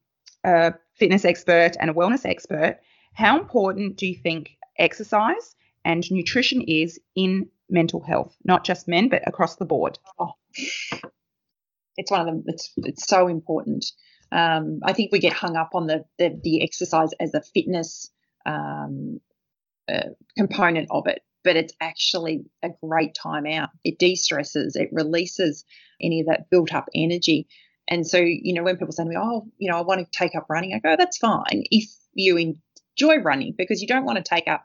a 0.44 0.74
fitness 0.94 1.24
expert 1.24 1.72
and 1.80 1.88
a 1.88 1.94
wellness 1.94 2.26
expert, 2.26 2.80
how 3.14 3.38
important 3.38 3.96
do 3.96 4.06
you 4.06 4.16
think 4.16 4.58
exercise 4.78 5.54
and 5.84 6.10
nutrition 6.10 6.60
is 6.62 7.00
in 7.14 7.48
mental 7.68 8.02
health, 8.02 8.36
not 8.44 8.64
just 8.64 8.88
men, 8.88 9.08
but 9.08 9.26
across 9.26 9.56
the 9.56 9.64
board? 9.64 9.98
Oh, 10.18 10.32
it's 11.96 12.10
one 12.10 12.20
of 12.20 12.26
them. 12.26 12.44
It's 12.46 12.72
it's 12.78 13.06
so 13.06 13.28
important. 13.28 13.84
Um, 14.30 14.80
I 14.82 14.92
think 14.92 15.12
we 15.12 15.18
get 15.18 15.32
hung 15.32 15.56
up 15.56 15.70
on 15.74 15.86
the 15.86 16.04
the, 16.18 16.38
the 16.42 16.62
exercise 16.62 17.10
as 17.20 17.34
a 17.34 17.42
fitness 17.42 18.10
um, 18.46 19.20
uh, 19.92 20.10
component 20.36 20.88
of 20.90 21.06
it, 21.06 21.22
but 21.44 21.56
it's 21.56 21.74
actually 21.80 22.44
a 22.62 22.70
great 22.82 23.14
time 23.14 23.46
out. 23.46 23.70
It 23.84 23.98
de 23.98 24.14
stresses, 24.14 24.76
it 24.76 24.88
releases 24.92 25.64
any 26.00 26.20
of 26.20 26.26
that 26.26 26.50
built 26.50 26.72
up 26.72 26.88
energy. 26.94 27.46
And 27.88 28.06
so, 28.06 28.18
you 28.18 28.54
know, 28.54 28.62
when 28.62 28.76
people 28.76 28.92
say 28.92 29.02
to 29.02 29.08
me, 29.08 29.16
oh, 29.18 29.46
you 29.58 29.70
know, 29.70 29.76
I 29.76 29.82
want 29.82 30.00
to 30.00 30.18
take 30.18 30.34
up 30.34 30.46
running, 30.48 30.72
I 30.72 30.78
go, 30.78 30.96
that's 30.96 31.18
fine 31.18 31.64
if 31.70 31.90
you 32.14 32.36
enjoy 32.36 33.18
running 33.22 33.54
because 33.56 33.82
you 33.82 33.88
don't 33.88 34.04
want 34.04 34.18
to 34.18 34.24
take 34.24 34.48
up 34.48 34.62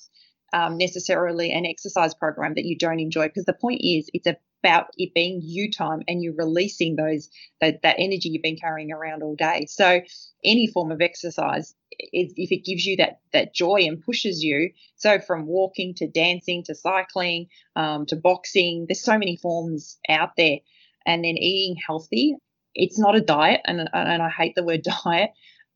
um, 0.54 0.78
necessarily 0.78 1.52
an 1.52 1.66
exercise 1.66 2.14
program 2.14 2.54
that 2.56 2.66
you 2.66 2.78
don't 2.78 3.00
enjoy 3.00 3.28
because 3.28 3.46
the 3.46 3.54
point 3.54 3.82
is 3.84 4.10
it's 4.14 4.28
about 4.64 4.88
it 4.98 5.14
being 5.14 5.42
you 5.44 5.72
time 5.72 6.02
and 6.08 6.24
you're 6.24 6.36
releasing 6.36 6.96
those 6.96 7.30
that, 7.62 7.82
that 7.84 7.96
energy 8.00 8.30
you've 8.30 8.42
been 8.42 8.58
carrying 8.58 8.92
around 8.92 9.24
all 9.24 9.36
day. 9.36 9.66
So 9.70 10.02
any 10.44 10.68
form 10.68 10.92
of 10.92 11.02
exercise 11.02 11.76
if 12.00 12.52
it 12.52 12.64
gives 12.66 12.86
you 12.86 12.98
that 12.98 13.20
that 13.34 13.56
joy 13.56 13.80
and 13.88 14.04
pushes 14.04 14.44
you 14.44 14.70
so 14.98 15.20
from 15.20 15.48
walking 15.48 15.96
to 15.96 16.08
dancing 16.08 16.64
to 16.64 16.76
cycling 16.76 17.48
um, 17.76 18.06
to 18.06 18.16
boxing 18.16 18.86
there's 18.88 19.04
so 19.04 19.18
many 19.18 19.36
forms 19.38 19.98
out 20.10 20.32
there. 20.38 20.58
And 21.06 21.24
then 21.24 21.38
eating 21.38 21.78
healthy 21.86 22.36
it's 22.78 23.00
not 23.00 23.16
a 23.16 23.22
diet 23.22 23.62
and, 23.66 23.90
and 23.94 24.22
i 24.22 24.30
hate 24.30 24.56
the 24.56 24.64
word 24.64 24.82
diet 25.06 25.32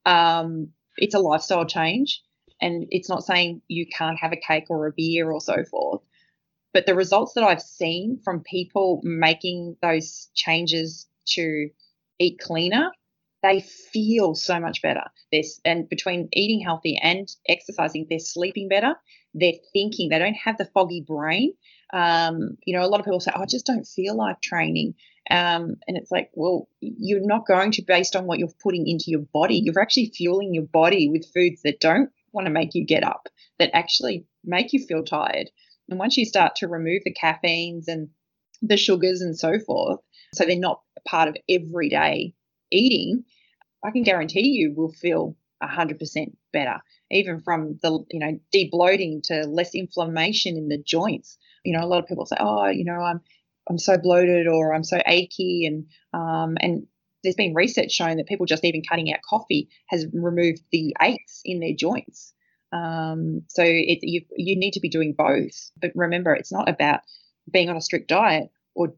um, 0.05 0.69
it's 0.97 1.15
a 1.15 1.19
lifestyle 1.19 1.65
change 1.65 2.21
and 2.62 2.88
it's 2.91 3.10
not 3.10 3.24
saying 3.24 3.62
you 3.67 3.86
can't 3.88 4.19
have 4.19 4.32
a 4.32 4.38
cake 4.38 4.65
or 4.69 4.88
a 4.88 4.93
beer 4.95 5.32
or 5.32 5.41
so 5.41 5.63
forth. 5.69 6.02
But 6.74 6.86
the 6.86 6.95
results 6.95 7.34
that 7.34 7.43
I've 7.43 7.62
seen 7.62 8.19
from 8.24 8.43
people 8.43 9.02
making 9.04 9.76
those 9.82 10.30
changes 10.34 11.08
to 11.30 11.69
eat 12.19 12.39
cleaner, 12.39 12.91
they 13.43 13.60
feel 13.60 14.36
so 14.36 14.60
much 14.60 14.82
better. 14.82 15.04
This 15.32 15.60
and 15.65 15.89
between 15.89 16.30
eating 16.34 16.62
healthy 16.62 16.97
and 17.02 17.28
exercising, 17.50 18.08
they're 18.10 18.19
sleeping 18.19 18.69
better. 18.69 18.93
They're 19.34 19.54
thinking. 19.74 20.10
They 20.10 20.19
don't 20.19 20.36
have 20.36 20.58
the 20.58 20.65
foggy 20.65 21.02
brain. 21.02 21.54
Um, 21.91 22.58
you 22.65 22.78
know, 22.78 22.86
a 22.86 22.88
lot 22.88 23.00
of 23.00 23.06
people 23.06 23.19
say, 23.19 23.32
oh, 23.36 23.41
"I 23.41 23.45
just 23.45 23.65
don't 23.65 23.86
feel 23.86 24.15
like 24.15 24.41
training," 24.41 24.93
um, 25.30 25.76
and 25.88 25.97
it's 25.97 26.12
like, 26.12 26.30
well, 26.34 26.69
you're 26.80 27.26
not 27.26 27.47
going 27.47 27.71
to 27.71 27.82
based 27.82 28.15
on 28.15 28.26
what 28.26 28.39
you're 28.39 28.50
putting 28.62 28.88
into 28.88 29.06
your 29.08 29.21
body. 29.34 29.56
You're 29.58 29.82
actually 29.82 30.12
fueling 30.15 30.54
your 30.54 30.65
body 30.65 31.10
with 31.10 31.32
foods 31.34 31.63
that 31.63 31.80
don't 31.80 32.12
want 32.34 32.48
to 32.48 32.54
make 32.54 32.74
you 32.74 32.86
get 32.86 33.04
up, 33.04 33.28
that 33.60 33.76
actually 33.76 34.26
make 34.44 34.74
you 34.74 34.86
feel 34.86 35.04
tired. 35.04 35.50
And 35.89 36.00
once 36.00 36.17
you 36.17 36.26
start 36.26 36.56
to 36.58 36.67
remove 36.67 37.02
the 37.04 37.13
caffeines 37.13 37.88
and 37.88 38.10
the 38.62 38.78
sugars 38.78 39.22
and 39.22 39.38
so 39.38 39.60
forth, 39.60 40.00
so 40.34 40.46
they're 40.46 40.58
not 40.58 40.82
part 41.06 41.28
of 41.28 41.36
everyday 41.50 42.34
eating, 42.72 43.26
I 43.84 43.91
can 43.91 44.04
guarantee 44.04 44.48
you 44.50 44.74
will 44.76 44.91
feel 44.94 45.36
100% 45.62 46.36
better. 46.54 46.82
even 47.12 47.41
from 47.41 47.78
the 47.82 48.04
you 48.10 48.20
know 48.20 48.39
debloating 48.54 49.22
to 49.24 49.44
less 49.48 49.76
inflammation 49.76 50.58
in 50.58 50.70
the 50.70 50.78
joints. 50.78 51.38
You 51.63 51.78
know, 51.78 51.86
a 51.86 51.88
lot 51.88 52.00
of 52.00 52.08
people 52.08 52.26
say, 52.26 52.38
oh, 52.39 52.67
you 52.67 52.86
know, 52.86 53.00
I'm 53.00 53.22
I'm 53.70 53.78
so 53.78 53.98
bloated 53.98 54.48
or 54.48 54.74
I'm 54.74 54.84
so 54.84 55.00
achy, 55.06 55.65
and 55.65 55.86
um, 56.13 56.58
and 56.60 56.88
there's 57.23 57.36
been 57.36 57.53
research 57.53 57.91
showing 57.91 58.17
that 58.17 58.27
people 58.27 58.45
just 58.45 58.65
even 58.65 58.81
cutting 58.88 59.12
out 59.13 59.19
coffee 59.27 59.69
has 59.88 60.05
removed 60.13 60.62
the 60.71 60.95
aches 61.01 61.41
in 61.45 61.60
their 61.60 61.73
joints. 61.73 62.34
Um, 62.71 63.43
so 63.47 63.63
it, 63.63 63.99
you 64.01 64.21
you 64.36 64.57
need 64.57 64.71
to 64.71 64.79
be 64.79 64.89
doing 64.89 65.13
both. 65.13 65.71
But 65.79 65.91
remember, 65.95 66.34
it's 66.34 66.51
not 66.51 66.69
about 66.69 67.01
being 67.51 67.69
on 67.69 67.77
a 67.77 67.81
strict 67.81 68.07
diet 68.07 68.49
or 68.75 68.95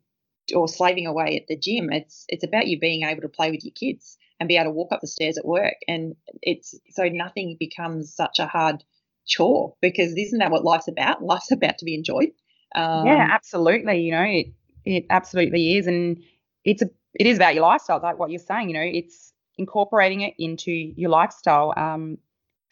or 0.55 0.67
slaving 0.67 1.07
away 1.07 1.37
at 1.37 1.47
the 1.47 1.57
gym. 1.57 1.91
It's 1.91 2.25
it's 2.27 2.43
about 2.43 2.67
you 2.67 2.79
being 2.79 3.03
able 3.03 3.21
to 3.21 3.29
play 3.29 3.51
with 3.51 3.63
your 3.63 3.73
kids 3.73 4.17
and 4.39 4.47
be 4.47 4.57
able 4.57 4.71
to 4.71 4.75
walk 4.75 4.91
up 4.91 5.01
the 5.01 5.07
stairs 5.07 5.37
at 5.37 5.45
work. 5.45 5.75
And 5.87 6.15
it's 6.41 6.75
so 6.91 7.07
nothing 7.07 7.57
becomes 7.59 8.13
such 8.13 8.39
a 8.39 8.45
hard 8.45 8.83
chore 9.25 9.75
because 9.81 10.13
isn't 10.15 10.39
that 10.39 10.51
what 10.51 10.63
life's 10.63 10.87
about? 10.87 11.23
Life's 11.23 11.51
about 11.51 11.77
to 11.79 11.85
be 11.85 11.95
enjoyed. 11.95 12.31
Um, 12.75 13.05
yeah, 13.05 13.27
absolutely. 13.31 14.01
You 14.01 14.11
know, 14.11 14.23
it 14.23 14.47
it 14.85 15.05
absolutely 15.09 15.77
is, 15.77 15.87
and 15.87 16.21
it's 16.63 16.81
a 16.81 16.89
it 17.15 17.27
is 17.27 17.37
about 17.37 17.55
your 17.55 17.63
lifestyle, 17.63 17.99
like 18.01 18.17
what 18.17 18.31
you're 18.31 18.39
saying. 18.39 18.69
You 18.69 18.75
know, 18.75 18.81
it's 18.81 19.33
incorporating 19.57 20.21
it 20.21 20.33
into 20.37 20.71
your 20.71 21.09
lifestyle. 21.09 21.73
Um, 21.77 22.17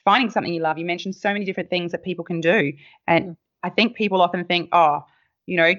finding 0.03 0.29
something 0.29 0.53
you 0.53 0.61
love. 0.61 0.77
You 0.77 0.85
mentioned 0.85 1.15
so 1.15 1.31
many 1.31 1.45
different 1.45 1.69
things 1.69 1.91
that 1.91 2.03
people 2.03 2.25
can 2.25 2.41
do, 2.41 2.73
and 3.07 3.25
mm. 3.25 3.37
I 3.63 3.69
think 3.69 3.95
people 3.95 4.21
often 4.21 4.45
think, 4.45 4.69
oh, 4.71 5.05
you 5.45 5.57
know, 5.57 5.73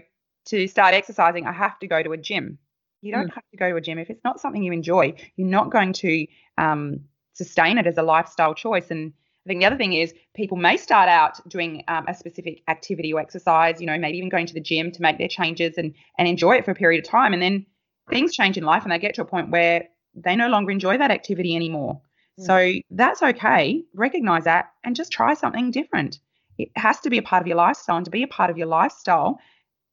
to 0.47 0.67
start 0.69 0.95
exercising, 0.95 1.47
I 1.47 1.53
have 1.53 1.79
to 1.81 1.87
go 1.87 2.03
to 2.03 2.13
a 2.13 2.17
gym. 2.17 2.59
You 3.01 3.13
don't 3.13 3.29
mm. 3.29 3.35
have 3.35 3.45
to 3.51 3.57
go 3.57 3.71
to 3.71 3.77
a 3.77 3.81
gym 3.81 3.99
if 3.99 4.11
it's 4.11 4.25
not 4.25 4.41
something 4.41 4.63
you 4.63 4.73
enjoy. 4.73 5.15
You're 5.37 5.49
not 5.49 5.71
going 5.71 5.93
to 5.95 6.27
um, 6.59 7.01
sustain 7.33 7.79
it 7.79 7.87
as 7.87 7.99
a 7.99 8.03
lifestyle 8.03 8.55
choice. 8.55 8.91
And 8.91 9.13
I 9.45 9.49
think 9.49 9.61
the 9.61 9.67
other 9.67 9.77
thing 9.77 9.93
is 9.93 10.15
people 10.35 10.57
may 10.57 10.77
start 10.77 11.09
out 11.09 11.41
doing 11.49 11.83
um, 11.89 12.07
a 12.07 12.15
specific 12.15 12.63
activity 12.69 13.13
or 13.13 13.21
exercise, 13.21 13.81
you 13.81 13.87
know, 13.87 13.99
maybe 13.99 14.19
even 14.19 14.29
going 14.29 14.47
to 14.47 14.55
the 14.55 14.61
gym 14.61 14.93
to 14.93 15.03
make 15.03 15.19
their 15.19 15.29
changes 15.29 15.79
and 15.79 15.95
and 16.19 16.29
enjoy 16.29 16.57
it 16.57 16.65
for 16.65 16.71
a 16.71 16.77
period 16.77 17.05
of 17.05 17.11
time, 17.11 17.33
and 17.33 17.43
then 17.43 17.67
things 18.11 18.35
change 18.35 18.57
in 18.57 18.65
life 18.65 18.83
and 18.83 18.93
they 18.93 18.99
get 18.99 19.15
to 19.15 19.23
a 19.23 19.27
point 19.27 19.51
where 19.51 19.89
they 20.15 20.37
no 20.37 20.49
longer 20.49 20.71
enjoy 20.71 20.99
that 20.99 21.11
activity 21.11 21.57
anymore. 21.57 22.01
Mm. 22.39 22.47
So 22.47 22.81
that's 22.91 23.23
okay. 23.23 23.85
Recognize 23.95 24.45
that 24.45 24.73
and 24.85 24.97
just 24.97 25.13
try 25.13 25.35
something 25.35 25.71
different. 25.71 26.19
It 26.59 26.71
has 26.77 27.01
to 27.01 27.11
be 27.11 27.19
a 27.19 27.23
part 27.23 27.41
of 27.41 27.47
your 27.47 27.57
lifestyle, 27.57 27.97
and 27.97 28.05
to 28.05 28.11
be 28.11 28.23
a 28.23 28.29
part 28.29 28.51
of 28.51 28.59
your 28.59 28.67
lifestyle, 28.67 29.41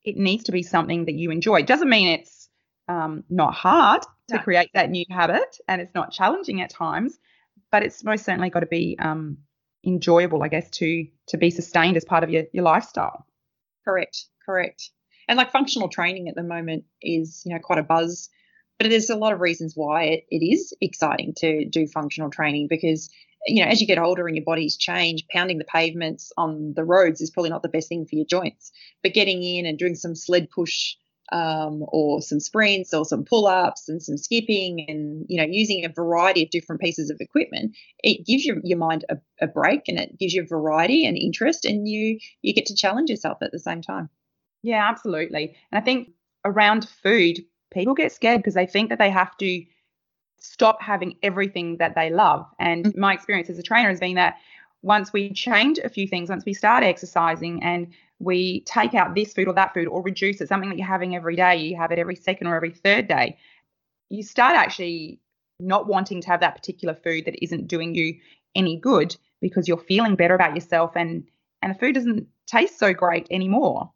it 0.03 0.17
needs 0.17 0.43
to 0.45 0.51
be 0.51 0.63
something 0.63 1.05
that 1.05 1.15
you 1.15 1.31
enjoy. 1.31 1.61
It 1.61 1.67
doesn't 1.67 1.89
mean 1.89 2.19
it's 2.19 2.49
um, 2.87 3.23
not 3.29 3.53
hard 3.53 4.03
to 4.29 4.35
no. 4.35 4.41
create 4.41 4.69
that 4.73 4.89
new 4.89 5.05
habit 5.09 5.57
and 5.67 5.81
it's 5.81 5.93
not 5.93 6.11
challenging 6.11 6.61
at 6.61 6.69
times, 6.69 7.17
but 7.71 7.83
it's 7.83 8.03
most 8.03 8.25
certainly 8.25 8.49
got 8.49 8.61
to 8.61 8.65
be 8.65 8.97
um, 8.99 9.37
enjoyable, 9.85 10.43
I 10.43 10.47
guess, 10.47 10.69
to 10.71 11.07
to 11.27 11.37
be 11.37 11.49
sustained 11.49 11.97
as 11.97 12.05
part 12.05 12.23
of 12.23 12.29
your, 12.29 12.43
your 12.51 12.63
lifestyle. 12.63 13.25
Correct, 13.85 14.25
correct. 14.45 14.89
And 15.29 15.37
like 15.37 15.51
functional 15.51 15.89
training 15.89 16.27
at 16.27 16.35
the 16.35 16.43
moment 16.43 16.85
is, 17.01 17.43
you 17.45 17.53
know, 17.53 17.59
quite 17.61 17.77
a 17.79 17.83
buzz, 17.83 18.29
but 18.79 18.89
there's 18.89 19.11
a 19.11 19.15
lot 19.15 19.31
of 19.31 19.39
reasons 19.39 19.73
why 19.75 20.03
it, 20.05 20.25
it 20.29 20.43
is 20.43 20.73
exciting 20.81 21.33
to 21.37 21.65
do 21.65 21.85
functional 21.87 22.31
training 22.31 22.67
because 22.67 23.09
you 23.45 23.63
know, 23.63 23.69
as 23.69 23.79
you 23.79 23.87
get 23.87 23.99
older 23.99 24.27
and 24.27 24.35
your 24.35 24.43
bodies 24.43 24.75
change, 24.75 25.25
pounding 25.31 25.59
the 25.59 25.65
pavements 25.65 26.33
on 26.35 26.73
the 26.75 26.83
roads 26.83 27.21
is 27.21 27.29
probably 27.29 27.49
not 27.49 27.61
the 27.61 27.69
best 27.69 27.87
thing 27.87 28.05
for 28.05 28.15
your 28.15 28.25
joints. 28.25 28.71
But 29.01 29.13
getting 29.13 29.41
in 29.43 29.65
and 29.65 29.77
doing 29.77 29.95
some 29.95 30.13
sled 30.13 30.49
push 30.49 30.95
um, 31.31 31.85
or 31.87 32.21
some 32.21 32.39
sprints 32.39 32.93
or 32.93 33.05
some 33.05 33.23
pull-ups 33.23 33.87
and 33.87 34.01
some 34.01 34.17
skipping 34.17 34.83
and 34.87 35.25
you 35.29 35.37
know 35.37 35.47
using 35.47 35.85
a 35.85 35.89
variety 35.89 36.43
of 36.43 36.49
different 36.49 36.81
pieces 36.81 37.11
of 37.11 37.17
equipment 37.19 37.77
it 37.99 38.25
gives 38.25 38.43
your, 38.43 38.57
your 38.63 38.79
mind 38.79 39.05
a, 39.09 39.17
a 39.39 39.45
break 39.45 39.81
and 39.87 39.99
it 39.99 40.17
gives 40.17 40.33
you 40.33 40.43
variety 40.47 41.05
and 41.05 41.17
interest 41.17 41.65
and 41.65 41.87
you 41.87 42.17
you 42.41 42.51
get 42.51 42.65
to 42.65 42.75
challenge 42.75 43.11
yourself 43.11 43.37
at 43.43 43.51
the 43.51 43.59
same 43.59 43.83
time 43.83 44.09
yeah 44.63 44.87
absolutely 44.89 45.55
and 45.71 45.81
i 45.81 45.83
think 45.83 46.09
around 46.45 46.87
food 47.03 47.39
people 47.71 47.93
get 47.93 48.11
scared 48.11 48.39
because 48.39 48.55
they 48.55 48.65
think 48.65 48.89
that 48.89 48.99
they 48.99 49.09
have 49.09 49.35
to 49.37 49.63
stop 50.39 50.81
having 50.81 51.15
everything 51.21 51.77
that 51.77 51.95
they 51.95 52.09
love. 52.09 52.45
And 52.59 52.85
mm-hmm. 52.85 52.99
my 52.99 53.13
experience 53.13 53.49
as 53.49 53.59
a 53.59 53.63
trainer 53.63 53.89
has 53.89 53.99
been 53.99 54.15
that 54.15 54.37
once 54.81 55.11
we 55.11 55.31
change 55.33 55.77
a 55.79 55.89
few 55.89 56.07
things, 56.07 56.29
once 56.29 56.45
we 56.45 56.53
start 56.53 56.83
exercising 56.83 57.61
and 57.61 57.87
we 58.19 58.61
take 58.61 58.93
out 58.93 59.15
this 59.15 59.33
food 59.33 59.47
or 59.47 59.53
that 59.53 59.73
food 59.73 59.87
or 59.87 60.01
reduce 60.01 60.39
it, 60.41 60.47
something 60.47 60.69
that 60.69 60.77
you're 60.77 60.87
having 60.87 61.15
every 61.15 61.35
day, 61.35 61.57
you 61.57 61.75
have 61.75 61.91
it 61.91 61.99
every 61.99 62.15
second 62.15 62.47
or 62.47 62.55
every 62.55 62.71
third 62.71 63.07
day, 63.07 63.37
you 64.09 64.23
start 64.23 64.55
actually 64.55 65.19
not 65.59 65.87
wanting 65.87 66.21
to 66.21 66.27
have 66.27 66.39
that 66.39 66.55
particular 66.55 66.93
food 66.93 67.25
that 67.25 67.43
isn't 67.43 67.67
doing 67.67 67.93
you 67.93 68.17
any 68.55 68.77
good 68.77 69.15
because 69.41 69.67
you're 69.67 69.77
feeling 69.77 70.15
better 70.15 70.35
about 70.35 70.55
yourself 70.55 70.95
and 70.95 71.23
and 71.61 71.75
the 71.75 71.79
food 71.79 71.93
doesn't 71.93 72.25
taste 72.47 72.79
so 72.79 72.93
great 72.93 73.27
anymore. 73.29 73.91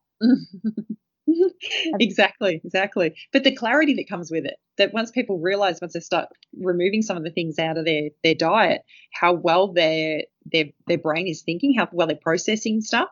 exactly, 2.00 2.62
exactly. 2.64 3.16
But 3.32 3.44
the 3.44 3.56
clarity 3.56 3.94
that 3.96 4.10
comes 4.10 4.32
with 4.32 4.46
it, 4.46 4.56
that 4.78 4.94
once 4.94 5.12
people 5.12 5.40
realize, 5.40 5.80
once 5.82 5.94
they 5.94 6.00
start 6.00 6.30
removing 6.60 7.02
some 7.02 7.18
of 7.18 7.24
the 7.24 7.32
things 7.32 7.60
out 7.60 7.78
of 7.78 7.86
their 7.86 8.10
their 8.24 8.36
diet, 8.36 8.82
how 9.14 9.34
well 9.34 9.72
their 9.74 10.24
their 10.52 10.66
their 10.88 10.98
brain 10.98 11.28
is 11.28 11.42
thinking, 11.42 11.74
how 11.76 11.88
well 11.92 12.08
they're 12.08 12.18
processing 12.22 12.82
stuff. 12.82 13.10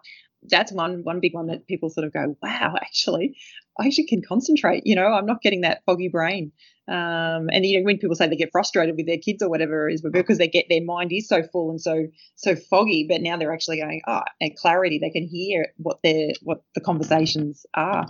That's 0.49 0.71
one 0.71 1.03
one 1.03 1.19
big 1.19 1.33
one 1.33 1.47
that 1.47 1.67
people 1.67 1.89
sort 1.89 2.05
of 2.07 2.13
go, 2.13 2.35
wow, 2.41 2.75
actually, 2.81 3.37
I 3.79 3.85
actually 3.87 4.07
can 4.07 4.21
concentrate. 4.21 4.83
You 4.85 4.95
know, 4.95 5.07
I'm 5.07 5.25
not 5.25 5.41
getting 5.41 5.61
that 5.61 5.83
foggy 5.85 6.09
brain. 6.09 6.51
Um, 6.91 7.49
and 7.53 7.65
you 7.65 7.79
know, 7.79 7.85
when 7.85 7.99
people 7.99 8.15
say 8.15 8.27
they 8.27 8.35
get 8.35 8.51
frustrated 8.51 8.97
with 8.97 9.07
their 9.07 9.17
kids 9.17 9.41
or 9.41 9.49
whatever 9.49 9.87
it 9.87 9.93
is, 9.93 10.01
because 10.01 10.37
they 10.37 10.49
get 10.49 10.65
their 10.69 10.83
mind 10.83 11.13
is 11.13 11.27
so 11.27 11.41
full 11.41 11.69
and 11.69 11.79
so 11.79 12.07
so 12.35 12.55
foggy, 12.55 13.05
but 13.07 13.21
now 13.21 13.37
they're 13.37 13.53
actually 13.53 13.79
going, 13.79 14.01
ah, 14.07 14.23
oh, 14.25 14.31
and 14.41 14.57
clarity. 14.57 14.99
They 14.99 15.09
can 15.09 15.25
hear 15.25 15.67
what 15.77 15.99
their 16.03 16.33
what 16.43 16.63
the 16.75 16.81
conversations 16.81 17.65
are. 17.73 18.05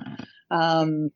Um, 0.49 1.11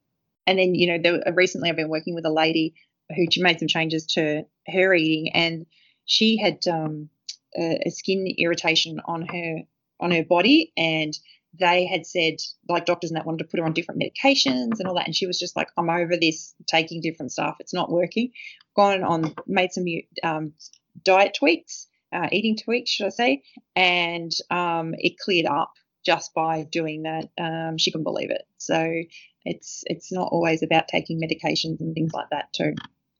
and 0.45 0.59
then 0.59 0.75
you 0.75 0.87
know, 0.87 0.99
there, 1.01 1.33
recently 1.33 1.69
I've 1.69 1.75
been 1.75 1.89
working 1.89 2.13
with 2.13 2.25
a 2.25 2.31
lady 2.31 2.75
who 3.15 3.25
made 3.37 3.57
some 3.57 3.67
changes 3.67 4.05
to 4.13 4.43
her 4.67 4.93
eating, 4.93 5.31
and 5.33 5.65
she 6.05 6.37
had 6.37 6.67
um, 6.67 7.09
a, 7.57 7.79
a 7.87 7.89
skin 7.89 8.27
irritation 8.37 8.99
on 9.05 9.23
her 9.23 9.61
on 9.99 10.11
her 10.11 10.23
body, 10.23 10.71
and 10.77 11.17
they 11.59 11.85
had 11.85 12.05
said, 12.05 12.35
like 12.69 12.85
doctors 12.85 13.11
and 13.11 13.17
that 13.17 13.25
wanted 13.25 13.39
to 13.39 13.45
put 13.45 13.59
her 13.59 13.65
on 13.65 13.73
different 13.73 14.01
medications 14.01 14.79
and 14.79 14.87
all 14.87 14.95
that. 14.95 15.05
And 15.05 15.15
she 15.15 15.27
was 15.27 15.39
just 15.39 15.55
like, 15.55 15.69
I'm 15.77 15.89
over 15.89 16.15
this, 16.17 16.53
taking 16.67 17.01
different 17.01 17.31
stuff. 17.31 17.55
It's 17.59 17.73
not 17.73 17.91
working. 17.91 18.31
Gone 18.75 19.03
on, 19.03 19.33
made 19.47 19.71
some 19.71 19.85
um, 20.23 20.53
diet 21.03 21.35
tweaks, 21.37 21.87
uh, 22.13 22.27
eating 22.31 22.57
tweaks, 22.57 22.91
should 22.91 23.07
I 23.07 23.09
say. 23.09 23.43
And 23.75 24.31
um, 24.49 24.95
it 24.97 25.17
cleared 25.17 25.45
up 25.45 25.73
just 26.05 26.33
by 26.33 26.63
doing 26.63 27.03
that. 27.03 27.29
Um, 27.37 27.77
she 27.77 27.91
couldn't 27.91 28.03
believe 28.03 28.31
it. 28.31 28.43
So 28.57 29.03
it's 29.43 29.83
it's 29.87 30.11
not 30.11 30.29
always 30.31 30.63
about 30.63 30.87
taking 30.87 31.21
medications 31.21 31.79
and 31.79 31.93
things 31.93 32.13
like 32.13 32.29
that 32.31 32.51
too. 32.53 32.73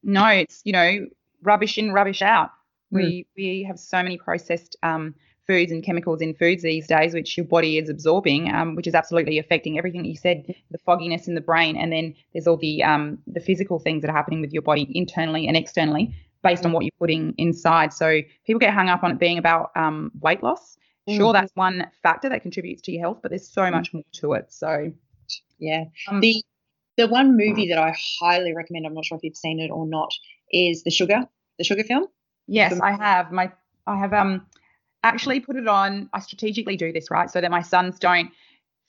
No, 0.04 0.26
it's 0.28 0.62
you 0.64 0.74
know 0.74 1.08
rubbish 1.42 1.78
in, 1.78 1.92
rubbish 1.92 2.22
out. 2.22 2.52
Mm. 2.94 2.98
We 2.98 3.28
we 3.36 3.64
have 3.64 3.80
so 3.80 4.02
many 4.04 4.18
processed 4.18 4.76
um, 4.84 5.16
foods 5.48 5.72
and 5.72 5.84
chemicals 5.84 6.22
in 6.22 6.34
foods 6.34 6.64
these 6.64 6.88
days, 6.88 7.14
which 7.14 7.38
your 7.38 7.46
body 7.46 7.78
is 7.78 7.90
absorbing, 7.90 8.54
um, 8.54 8.76
which 8.76 8.88
is 8.88 8.96
absolutely 8.96 9.38
affecting 9.40 9.78
everything 9.78 10.02
that 10.02 10.10
you 10.10 10.18
said, 10.18 10.54
the 10.72 10.78
fogginess 10.80 11.28
in 11.28 11.36
the 11.36 11.42
brain, 11.42 11.78
and 11.78 11.92
then 11.92 12.16
there's 12.34 12.48
all 12.48 12.58
the 12.58 12.84
um, 12.84 13.18
the 13.28 13.40
physical 13.40 13.80
things 13.80 14.02
that 14.02 14.10
are 14.10 14.16
happening 14.16 14.42
with 14.42 14.54
your 14.54 14.62
body 14.62 14.88
internally 14.94 15.48
and 15.48 15.56
externally 15.56 16.14
based 16.44 16.66
on 16.66 16.72
what 16.72 16.84
you're 16.84 16.92
putting 17.00 17.34
inside. 17.38 17.92
So 17.92 18.22
people 18.46 18.60
get 18.60 18.74
hung 18.74 18.88
up 18.88 19.04
on 19.04 19.12
it 19.12 19.20
being 19.20 19.40
about 19.40 19.72
um, 19.76 20.12
weight 20.22 20.44
loss. 20.44 20.78
Sure, 21.08 21.18
mm-hmm. 21.18 21.34
that's 21.34 21.52
one 21.56 21.88
factor 22.02 22.30
that 22.30 22.42
contributes 22.42 22.82
to 22.84 22.92
your 22.92 23.02
health, 23.02 23.20
but 23.22 23.30
there's 23.30 23.48
so 23.48 23.70
much 23.70 23.94
more 23.94 24.04
to 24.14 24.34
it. 24.34 24.52
So 24.52 24.92
yeah, 25.60 25.86
um, 26.08 26.20
the 26.20 26.44
the 26.98 27.08
one 27.08 27.38
movie 27.38 27.68
that 27.70 27.78
I 27.78 27.96
highly 28.20 28.56
recommend, 28.56 28.86
I'm 28.86 28.94
not 28.94 29.06
sure 29.06 29.18
if 29.18 29.24
you've 29.24 29.36
seen 29.36 29.60
it 29.60 29.70
or 29.70 29.86
not, 29.86 30.12
is 30.52 30.84
the 30.84 30.92
Sugar, 30.92 31.28
the 31.58 31.64
Sugar 31.64 31.84
film. 31.84 32.08
Yes, 32.48 32.80
I 32.80 32.92
have. 32.94 33.32
My 33.32 33.52
I 33.88 33.98
have 33.98 34.14
um 34.14 34.46
actually 35.06 35.40
put 35.40 35.56
it 35.56 35.68
on. 35.68 36.10
I 36.14 36.20
strategically 36.20 36.76
do 36.78 36.92
this, 36.92 37.10
right? 37.12 37.30
So 37.30 37.40
that 37.42 37.52
my 37.52 37.62
sons 37.62 38.00
don't 38.00 38.30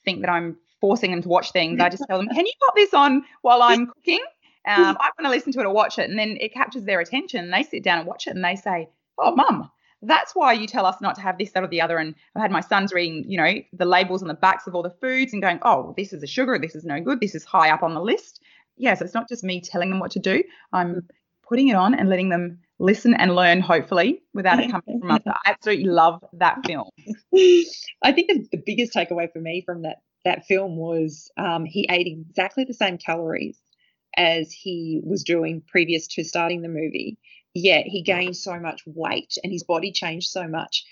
think 0.03 0.21
that 0.21 0.29
I'm 0.29 0.57
forcing 0.81 1.11
them 1.11 1.21
to 1.21 1.29
watch 1.29 1.51
things. 1.51 1.79
I 1.79 1.89
just 1.89 2.03
tell 2.07 2.17
them, 2.17 2.27
can 2.27 2.45
you 2.45 2.53
put 2.65 2.75
this 2.75 2.93
on 2.93 3.23
while 3.41 3.61
I'm 3.61 3.87
cooking? 3.87 4.23
Um, 4.67 4.97
I 4.99 5.09
want 5.17 5.23
to 5.23 5.29
listen 5.29 5.53
to 5.53 5.59
it 5.59 5.65
or 5.65 5.73
watch 5.73 5.97
it. 5.97 6.09
And 6.09 6.19
then 6.19 6.37
it 6.41 6.53
captures 6.53 6.83
their 6.83 6.99
attention. 6.99 7.43
And 7.43 7.53
they 7.53 7.63
sit 7.63 7.83
down 7.83 7.99
and 7.99 8.07
watch 8.07 8.27
it 8.27 8.35
and 8.35 8.43
they 8.43 8.55
say, 8.55 8.89
oh, 9.17 9.33
mum, 9.35 9.71
that's 10.01 10.35
why 10.35 10.53
you 10.53 10.67
tell 10.67 10.85
us 10.85 10.99
not 11.01 11.15
to 11.15 11.21
have 11.21 11.37
this, 11.37 11.51
that, 11.51 11.63
or 11.63 11.67
the 11.67 11.81
other. 11.81 11.97
And 11.97 12.13
I've 12.35 12.41
had 12.41 12.51
my 12.51 12.61
sons 12.61 12.93
reading, 12.93 13.23
you 13.27 13.37
know, 13.37 13.53
the 13.73 13.85
labels 13.85 14.21
on 14.21 14.27
the 14.27 14.33
backs 14.33 14.67
of 14.67 14.75
all 14.75 14.83
the 14.83 14.95
foods 15.01 15.33
and 15.33 15.41
going, 15.41 15.59
oh, 15.63 15.93
this 15.97 16.13
is 16.13 16.21
a 16.21 16.27
sugar, 16.27 16.59
this 16.59 16.75
is 16.75 16.83
no 16.83 16.99
good, 16.99 17.19
this 17.19 17.33
is 17.33 17.43
high 17.43 17.69
up 17.69 17.81
on 17.81 17.93
the 17.93 18.01
list. 18.01 18.41
Yeah, 18.75 18.93
so 18.93 19.05
it's 19.05 19.13
not 19.13 19.27
just 19.27 19.43
me 19.43 19.59
telling 19.59 19.89
them 19.89 19.99
what 19.99 20.11
to 20.11 20.19
do. 20.19 20.43
I'm 20.71 21.07
putting 21.47 21.69
it 21.69 21.75
on 21.75 21.93
and 21.93 22.09
letting 22.09 22.29
them 22.29 22.59
listen 22.79 23.13
and 23.13 23.35
learn, 23.35 23.61
hopefully, 23.61 24.21
without 24.33 24.59
it 24.59 24.71
coming 24.71 24.99
from 24.99 25.11
us. 25.11 25.21
I 25.27 25.37
absolutely 25.45 25.85
love 25.85 26.23
that 26.33 26.59
film. 26.65 26.89
I 28.03 28.11
think 28.11 28.27
the, 28.27 28.47
the 28.51 28.63
biggest 28.65 28.93
takeaway 28.93 29.31
for 29.31 29.39
me 29.39 29.63
from 29.65 29.83
that 29.83 29.97
that 30.25 30.45
film 30.45 30.75
was 30.75 31.31
um, 31.37 31.63
he 31.63 31.87
ate 31.89 32.07
exactly 32.07 32.65
the 32.65 32.73
same 32.73 32.97
calories 32.97 33.57
as 34.17 34.51
he 34.51 34.99
was 35.03 35.23
doing 35.23 35.61
previous 35.67 36.07
to 36.07 36.23
starting 36.23 36.61
the 36.61 36.67
movie. 36.67 37.17
Yet 37.53 37.85
he 37.85 38.01
gained 38.01 38.35
so 38.35 38.59
much 38.59 38.81
weight 38.85 39.35
and 39.43 39.53
his 39.53 39.63
body 39.63 39.91
changed 39.91 40.29
so 40.29 40.47
much 40.47 40.85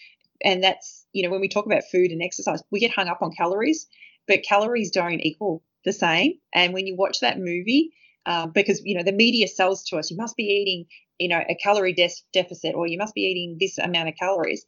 and 0.44 0.64
that's 0.64 1.06
you 1.14 1.24
know 1.24 1.30
when 1.30 1.42
we 1.42 1.48
talk 1.48 1.66
about 1.66 1.84
food 1.92 2.12
and 2.12 2.22
exercise, 2.22 2.62
we 2.72 2.80
get 2.80 2.94
hung 2.94 3.08
up 3.08 3.22
on 3.22 3.32
calories, 3.32 3.88
but 4.28 4.44
calories 4.44 4.92
don't 4.92 5.20
equal 5.20 5.64
the 5.84 5.94
same. 5.94 6.34
And 6.54 6.74
when 6.74 6.88
you 6.88 6.96
watch 6.96 7.20
that 7.20 7.38
movie, 7.38 7.92
um, 8.26 8.52
because 8.52 8.82
you 8.84 8.96
know 8.96 9.04
the 9.04 9.12
media 9.12 9.48
sells 9.48 9.84
to 9.86 9.98
us, 9.98 10.12
you 10.12 10.18
must 10.18 10.36
be 10.36 10.44
eating 10.44 10.86
you 11.20 11.30
know 11.30 11.44
a 11.50 11.56
calorie 11.56 11.94
de- 11.94 12.10
deficit 12.34 12.76
or 12.76 12.88
you 12.88 12.98
must 12.98 13.16
be 13.16 13.22
eating 13.22 13.58
this 13.60 13.78
amount 13.78 14.10
of 14.10 14.16
calories. 14.16 14.66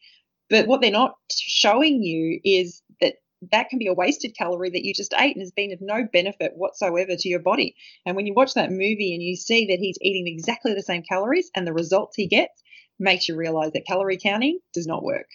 But 0.50 0.68
what 0.68 0.82
they're 0.82 0.92
not 0.92 1.16
showing 1.30 2.02
you 2.02 2.40
is 2.44 2.82
that 3.02 3.16
that 3.52 3.70
can 3.70 3.80
be 3.80 3.88
a 3.88 3.94
wasted 3.94 4.36
calorie 4.38 4.70
that 4.70 4.86
you 4.86 4.94
just 4.94 5.14
ate 5.18 5.36
and 5.36 5.42
has 5.42 5.52
been 5.52 5.74
of 5.74 5.80
no 5.82 6.08
benefit 6.12 6.54
whatsoever 6.56 7.16
to 7.16 7.30
your 7.30 7.40
body. 7.40 7.76
And 8.06 8.16
when 8.16 8.26
you 8.26 8.34
watch 8.34 8.54
that 8.54 8.72
movie 8.72 9.14
and 9.14 9.22
you 9.22 9.36
see 9.36 9.68
that 9.68 9.80
he's 9.80 9.98
eating 10.02 10.28
exactly 10.28 10.74
the 10.74 10.82
same 10.82 11.04
calories 11.04 11.52
and 11.54 11.68
the 11.68 11.74
results 11.74 12.16
he 12.16 12.28
gets, 12.28 12.64
makes 13.00 13.28
you 13.28 13.36
realize 13.36 13.74
that 13.74 13.86
calorie 13.86 14.18
counting 14.18 14.60
does 14.74 14.88
not 14.88 15.04
work. 15.04 15.28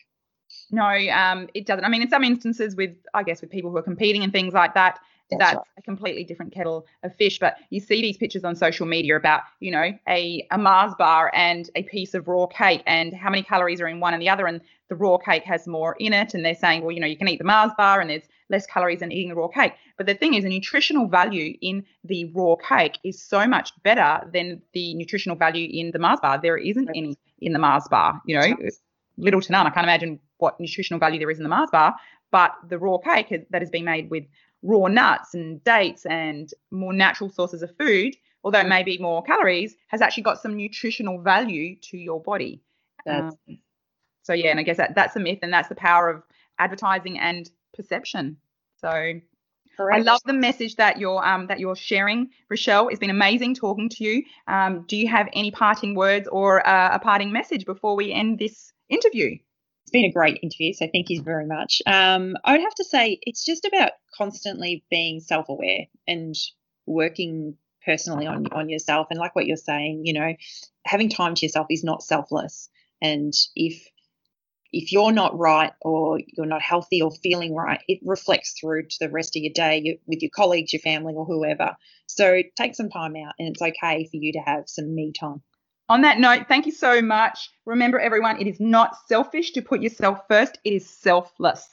No, 0.70 0.84
um, 0.84 1.48
it 1.54 1.66
doesn't. 1.66 1.84
I 1.84 1.88
mean, 1.88 2.02
in 2.02 2.10
some 2.10 2.24
instances, 2.24 2.74
with 2.74 2.96
I 3.14 3.22
guess 3.22 3.40
with 3.40 3.50
people 3.50 3.70
who 3.70 3.76
are 3.76 3.82
competing 3.82 4.22
and 4.22 4.32
things 4.32 4.54
like 4.54 4.74
that, 4.74 4.98
that's, 5.38 5.52
that's 5.52 5.56
right. 5.56 5.78
a 5.78 5.82
completely 5.82 6.24
different 6.24 6.52
kettle 6.52 6.86
of 7.02 7.14
fish. 7.16 7.38
But 7.38 7.56
you 7.70 7.80
see 7.80 8.00
these 8.00 8.16
pictures 8.16 8.44
on 8.44 8.56
social 8.56 8.86
media 8.86 9.16
about, 9.16 9.42
you 9.60 9.70
know, 9.70 9.92
a, 10.08 10.46
a 10.50 10.58
Mars 10.58 10.92
bar 10.98 11.30
and 11.34 11.68
a 11.74 11.82
piece 11.84 12.14
of 12.14 12.28
raw 12.28 12.46
cake 12.46 12.82
and 12.86 13.14
how 13.14 13.30
many 13.30 13.42
calories 13.42 13.80
are 13.80 13.88
in 13.88 14.00
one 14.00 14.14
and 14.14 14.22
the 14.22 14.28
other. 14.28 14.46
And 14.46 14.60
the 14.88 14.96
raw 14.96 15.18
cake 15.18 15.44
has 15.44 15.66
more 15.66 15.96
in 15.98 16.12
it. 16.12 16.34
And 16.34 16.44
they're 16.44 16.54
saying, 16.54 16.82
well, 16.82 16.92
you 16.92 17.00
know, 17.00 17.06
you 17.06 17.16
can 17.16 17.28
eat 17.28 17.38
the 17.38 17.44
Mars 17.44 17.72
bar 17.76 18.00
and 18.00 18.10
there's 18.10 18.24
less 18.48 18.66
calories 18.66 19.00
than 19.00 19.10
eating 19.10 19.30
the 19.30 19.34
raw 19.34 19.48
cake. 19.48 19.72
But 19.96 20.06
the 20.06 20.14
thing 20.14 20.34
is, 20.34 20.44
the 20.44 20.50
nutritional 20.50 21.08
value 21.08 21.56
in 21.62 21.84
the 22.04 22.26
raw 22.32 22.56
cake 22.56 22.98
is 23.02 23.20
so 23.20 23.46
much 23.46 23.70
better 23.82 24.20
than 24.32 24.60
the 24.74 24.94
nutritional 24.94 25.36
value 25.36 25.68
in 25.72 25.90
the 25.90 25.98
Mars 25.98 26.20
bar. 26.20 26.38
There 26.40 26.58
isn't 26.58 26.90
any 26.90 27.16
in 27.40 27.52
the 27.52 27.58
Mars 27.58 27.88
bar, 27.88 28.20
you 28.26 28.38
know, 28.38 28.54
little 29.16 29.40
to 29.40 29.52
none. 29.52 29.66
I 29.66 29.70
can't 29.70 29.84
imagine 29.84 30.20
what 30.38 30.60
nutritional 30.60 31.00
value 31.00 31.18
there 31.18 31.30
is 31.30 31.38
in 31.38 31.42
the 31.42 31.48
Mars 31.48 31.70
bar. 31.70 31.94
But 32.30 32.52
the 32.68 32.78
raw 32.78 32.98
cake 32.98 33.46
that 33.50 33.62
has 33.62 33.70
been 33.70 33.84
made 33.84 34.10
with 34.10 34.24
raw 34.62 34.86
nuts 34.86 35.34
and 35.34 35.62
dates 35.64 36.06
and 36.06 36.52
more 36.70 36.92
natural 36.92 37.30
sources 37.30 37.62
of 37.62 37.76
food, 37.76 38.14
although 38.44 38.60
it 38.60 38.68
may 38.68 38.82
be 38.82 38.98
more 38.98 39.22
calories, 39.22 39.76
has 39.88 40.00
actually 40.00 40.22
got 40.22 40.40
some 40.40 40.56
nutritional 40.56 41.20
value 41.20 41.76
to 41.76 41.96
your 41.96 42.20
body. 42.20 42.60
Um, 43.06 43.32
so 44.22 44.32
yeah, 44.32 44.50
and 44.50 44.60
I 44.60 44.62
guess 44.62 44.76
that, 44.76 44.94
that's 44.94 45.14
the 45.14 45.20
myth, 45.20 45.40
and 45.42 45.52
that's 45.52 45.68
the 45.68 45.74
power 45.74 46.08
of 46.08 46.22
advertising 46.58 47.18
and 47.18 47.50
perception. 47.74 48.36
So 48.80 49.20
Correct. 49.76 50.00
I 50.00 50.02
love 50.02 50.20
the 50.26 50.34
message 50.34 50.76
that 50.76 50.98
you're 50.98 51.24
um, 51.26 51.46
that 51.46 51.58
you're 51.58 51.76
sharing, 51.76 52.30
Rochelle. 52.50 52.88
It's 52.88 53.00
been 53.00 53.10
amazing 53.10 53.54
talking 53.54 53.88
to 53.88 54.04
you. 54.04 54.22
Um, 54.46 54.84
do 54.86 54.96
you 54.96 55.08
have 55.08 55.28
any 55.32 55.50
parting 55.50 55.94
words 55.94 56.28
or 56.28 56.66
uh, 56.66 56.94
a 56.94 56.98
parting 56.98 57.32
message 57.32 57.64
before 57.64 57.96
we 57.96 58.12
end 58.12 58.38
this 58.38 58.72
interview? 58.90 59.38
It's 59.82 59.90
been 59.90 60.04
a 60.04 60.12
great 60.12 60.38
interview, 60.42 60.72
so 60.72 60.88
thank 60.92 61.10
you 61.10 61.22
very 61.22 61.46
much. 61.46 61.82
Um, 61.86 62.36
I 62.44 62.52
would 62.52 62.62
have 62.62 62.74
to 62.76 62.84
say 62.84 63.18
it's 63.22 63.44
just 63.44 63.64
about 63.64 63.92
constantly 64.16 64.84
being 64.90 65.20
self-aware 65.20 65.86
and 66.06 66.34
working 66.86 67.56
personally 67.84 68.26
on 68.26 68.46
on 68.52 68.68
yourself. 68.68 69.08
And 69.10 69.18
like 69.18 69.34
what 69.34 69.46
you're 69.46 69.56
saying, 69.56 70.02
you 70.04 70.12
know, 70.12 70.34
having 70.86 71.10
time 71.10 71.34
to 71.34 71.46
yourself 71.46 71.66
is 71.70 71.84
not 71.84 72.02
selfless. 72.02 72.68
And 73.00 73.32
if 73.56 73.88
if 74.72 74.92
you're 74.92 75.12
not 75.12 75.38
right 75.38 75.72
or 75.82 76.18
you're 76.26 76.46
not 76.46 76.62
healthy 76.62 77.02
or 77.02 77.10
feeling 77.10 77.54
right, 77.54 77.80
it 77.88 77.98
reflects 78.04 78.54
through 78.58 78.86
to 78.86 78.96
the 79.00 79.10
rest 79.10 79.36
of 79.36 79.42
your 79.42 79.52
day 79.52 79.98
with 80.06 80.22
your 80.22 80.30
colleagues, 80.34 80.72
your 80.72 80.80
family, 80.80 81.12
or 81.14 81.26
whoever. 81.26 81.76
So 82.06 82.42
take 82.56 82.74
some 82.74 82.88
time 82.88 83.14
out, 83.16 83.34
and 83.38 83.48
it's 83.48 83.60
okay 83.60 84.08
for 84.10 84.16
you 84.16 84.32
to 84.32 84.38
have 84.38 84.64
some 84.66 84.94
me 84.94 85.12
time. 85.12 85.42
On 85.88 86.00
that 86.02 86.18
note, 86.18 86.46
thank 86.48 86.66
you 86.66 86.72
so 86.72 87.02
much. 87.02 87.50
Remember, 87.66 87.98
everyone, 87.98 88.40
it 88.40 88.46
is 88.46 88.60
not 88.60 88.96
selfish 89.06 89.52
to 89.52 89.62
put 89.62 89.82
yourself 89.82 90.20
first, 90.28 90.58
it 90.64 90.72
is 90.72 90.88
selfless. 90.88 91.68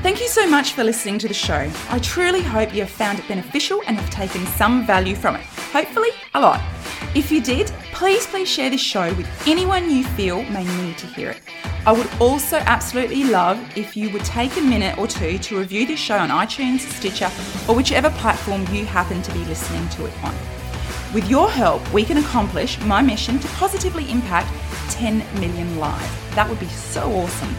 Thank 0.00 0.20
you 0.20 0.28
so 0.28 0.48
much 0.48 0.72
for 0.72 0.84
listening 0.84 1.18
to 1.18 1.28
the 1.28 1.34
show. 1.34 1.70
I 1.90 1.98
truly 1.98 2.40
hope 2.40 2.72
you 2.72 2.80
have 2.80 2.90
found 2.90 3.18
it 3.18 3.28
beneficial 3.28 3.82
and 3.86 3.96
have 3.96 4.08
taken 4.10 4.46
some 4.46 4.86
value 4.86 5.14
from 5.16 5.34
it. 5.34 5.44
Hopefully, 5.72 6.10
a 6.34 6.40
lot. 6.40 6.62
If 7.14 7.32
you 7.32 7.42
did, 7.42 7.66
please, 7.92 8.26
please 8.26 8.48
share 8.48 8.70
this 8.70 8.80
show 8.80 9.12
with 9.14 9.28
anyone 9.46 9.90
you 9.90 10.04
feel 10.04 10.42
may 10.44 10.64
need 10.82 10.96
to 10.98 11.06
hear 11.08 11.30
it. 11.30 11.42
I 11.88 11.92
would 11.92 12.10
also 12.20 12.58
absolutely 12.66 13.24
love 13.24 13.58
if 13.74 13.96
you 13.96 14.10
would 14.10 14.22
take 14.22 14.54
a 14.58 14.60
minute 14.60 14.98
or 14.98 15.06
two 15.06 15.38
to 15.38 15.58
review 15.58 15.86
this 15.86 15.98
show 15.98 16.18
on 16.18 16.28
iTunes, 16.28 16.80
Stitcher, 16.80 17.30
or 17.66 17.74
whichever 17.74 18.10
platform 18.10 18.66
you 18.74 18.84
happen 18.84 19.22
to 19.22 19.32
be 19.32 19.42
listening 19.46 19.88
to 19.88 20.04
it 20.04 20.12
on. 20.22 20.34
With 21.14 21.30
your 21.30 21.48
help, 21.50 21.90
we 21.90 22.04
can 22.04 22.18
accomplish 22.18 22.78
my 22.80 23.00
mission 23.00 23.38
to 23.38 23.48
positively 23.56 24.10
impact 24.10 24.52
10 24.90 25.20
million 25.40 25.78
lives. 25.78 26.12
That 26.34 26.46
would 26.46 26.60
be 26.60 26.68
so 26.68 27.10
awesome. 27.10 27.56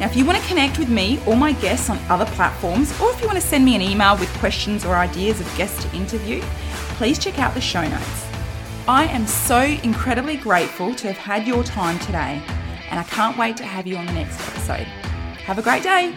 Now, 0.00 0.06
if 0.06 0.16
you 0.16 0.24
want 0.24 0.38
to 0.38 0.48
connect 0.48 0.78
with 0.78 0.88
me 0.88 1.20
or 1.26 1.36
my 1.36 1.52
guests 1.52 1.90
on 1.90 1.98
other 2.08 2.24
platforms, 2.24 2.98
or 2.98 3.10
if 3.10 3.20
you 3.20 3.26
want 3.26 3.38
to 3.38 3.46
send 3.46 3.66
me 3.66 3.76
an 3.76 3.82
email 3.82 4.16
with 4.16 4.32
questions 4.38 4.86
or 4.86 4.94
ideas 4.94 5.42
of 5.42 5.56
guests 5.58 5.84
to 5.84 5.94
interview, 5.94 6.40
please 6.96 7.18
check 7.18 7.38
out 7.38 7.52
the 7.52 7.60
show 7.60 7.86
notes. 7.86 8.26
I 8.88 9.04
am 9.08 9.26
so 9.26 9.60
incredibly 9.60 10.38
grateful 10.38 10.94
to 10.94 11.08
have 11.08 11.18
had 11.18 11.46
your 11.46 11.62
time 11.64 11.98
today, 11.98 12.42
and 12.90 12.98
I 13.00 13.04
can't 13.04 13.36
wait 13.36 13.56
to 13.58 13.64
have 13.64 13.86
you 13.86 13.96
on 13.96 14.06
the 14.06 14.12
next 14.12 14.40
episode. 14.48 14.86
Have 15.46 15.58
a 15.58 15.62
great 15.62 15.82
day. 15.82 16.16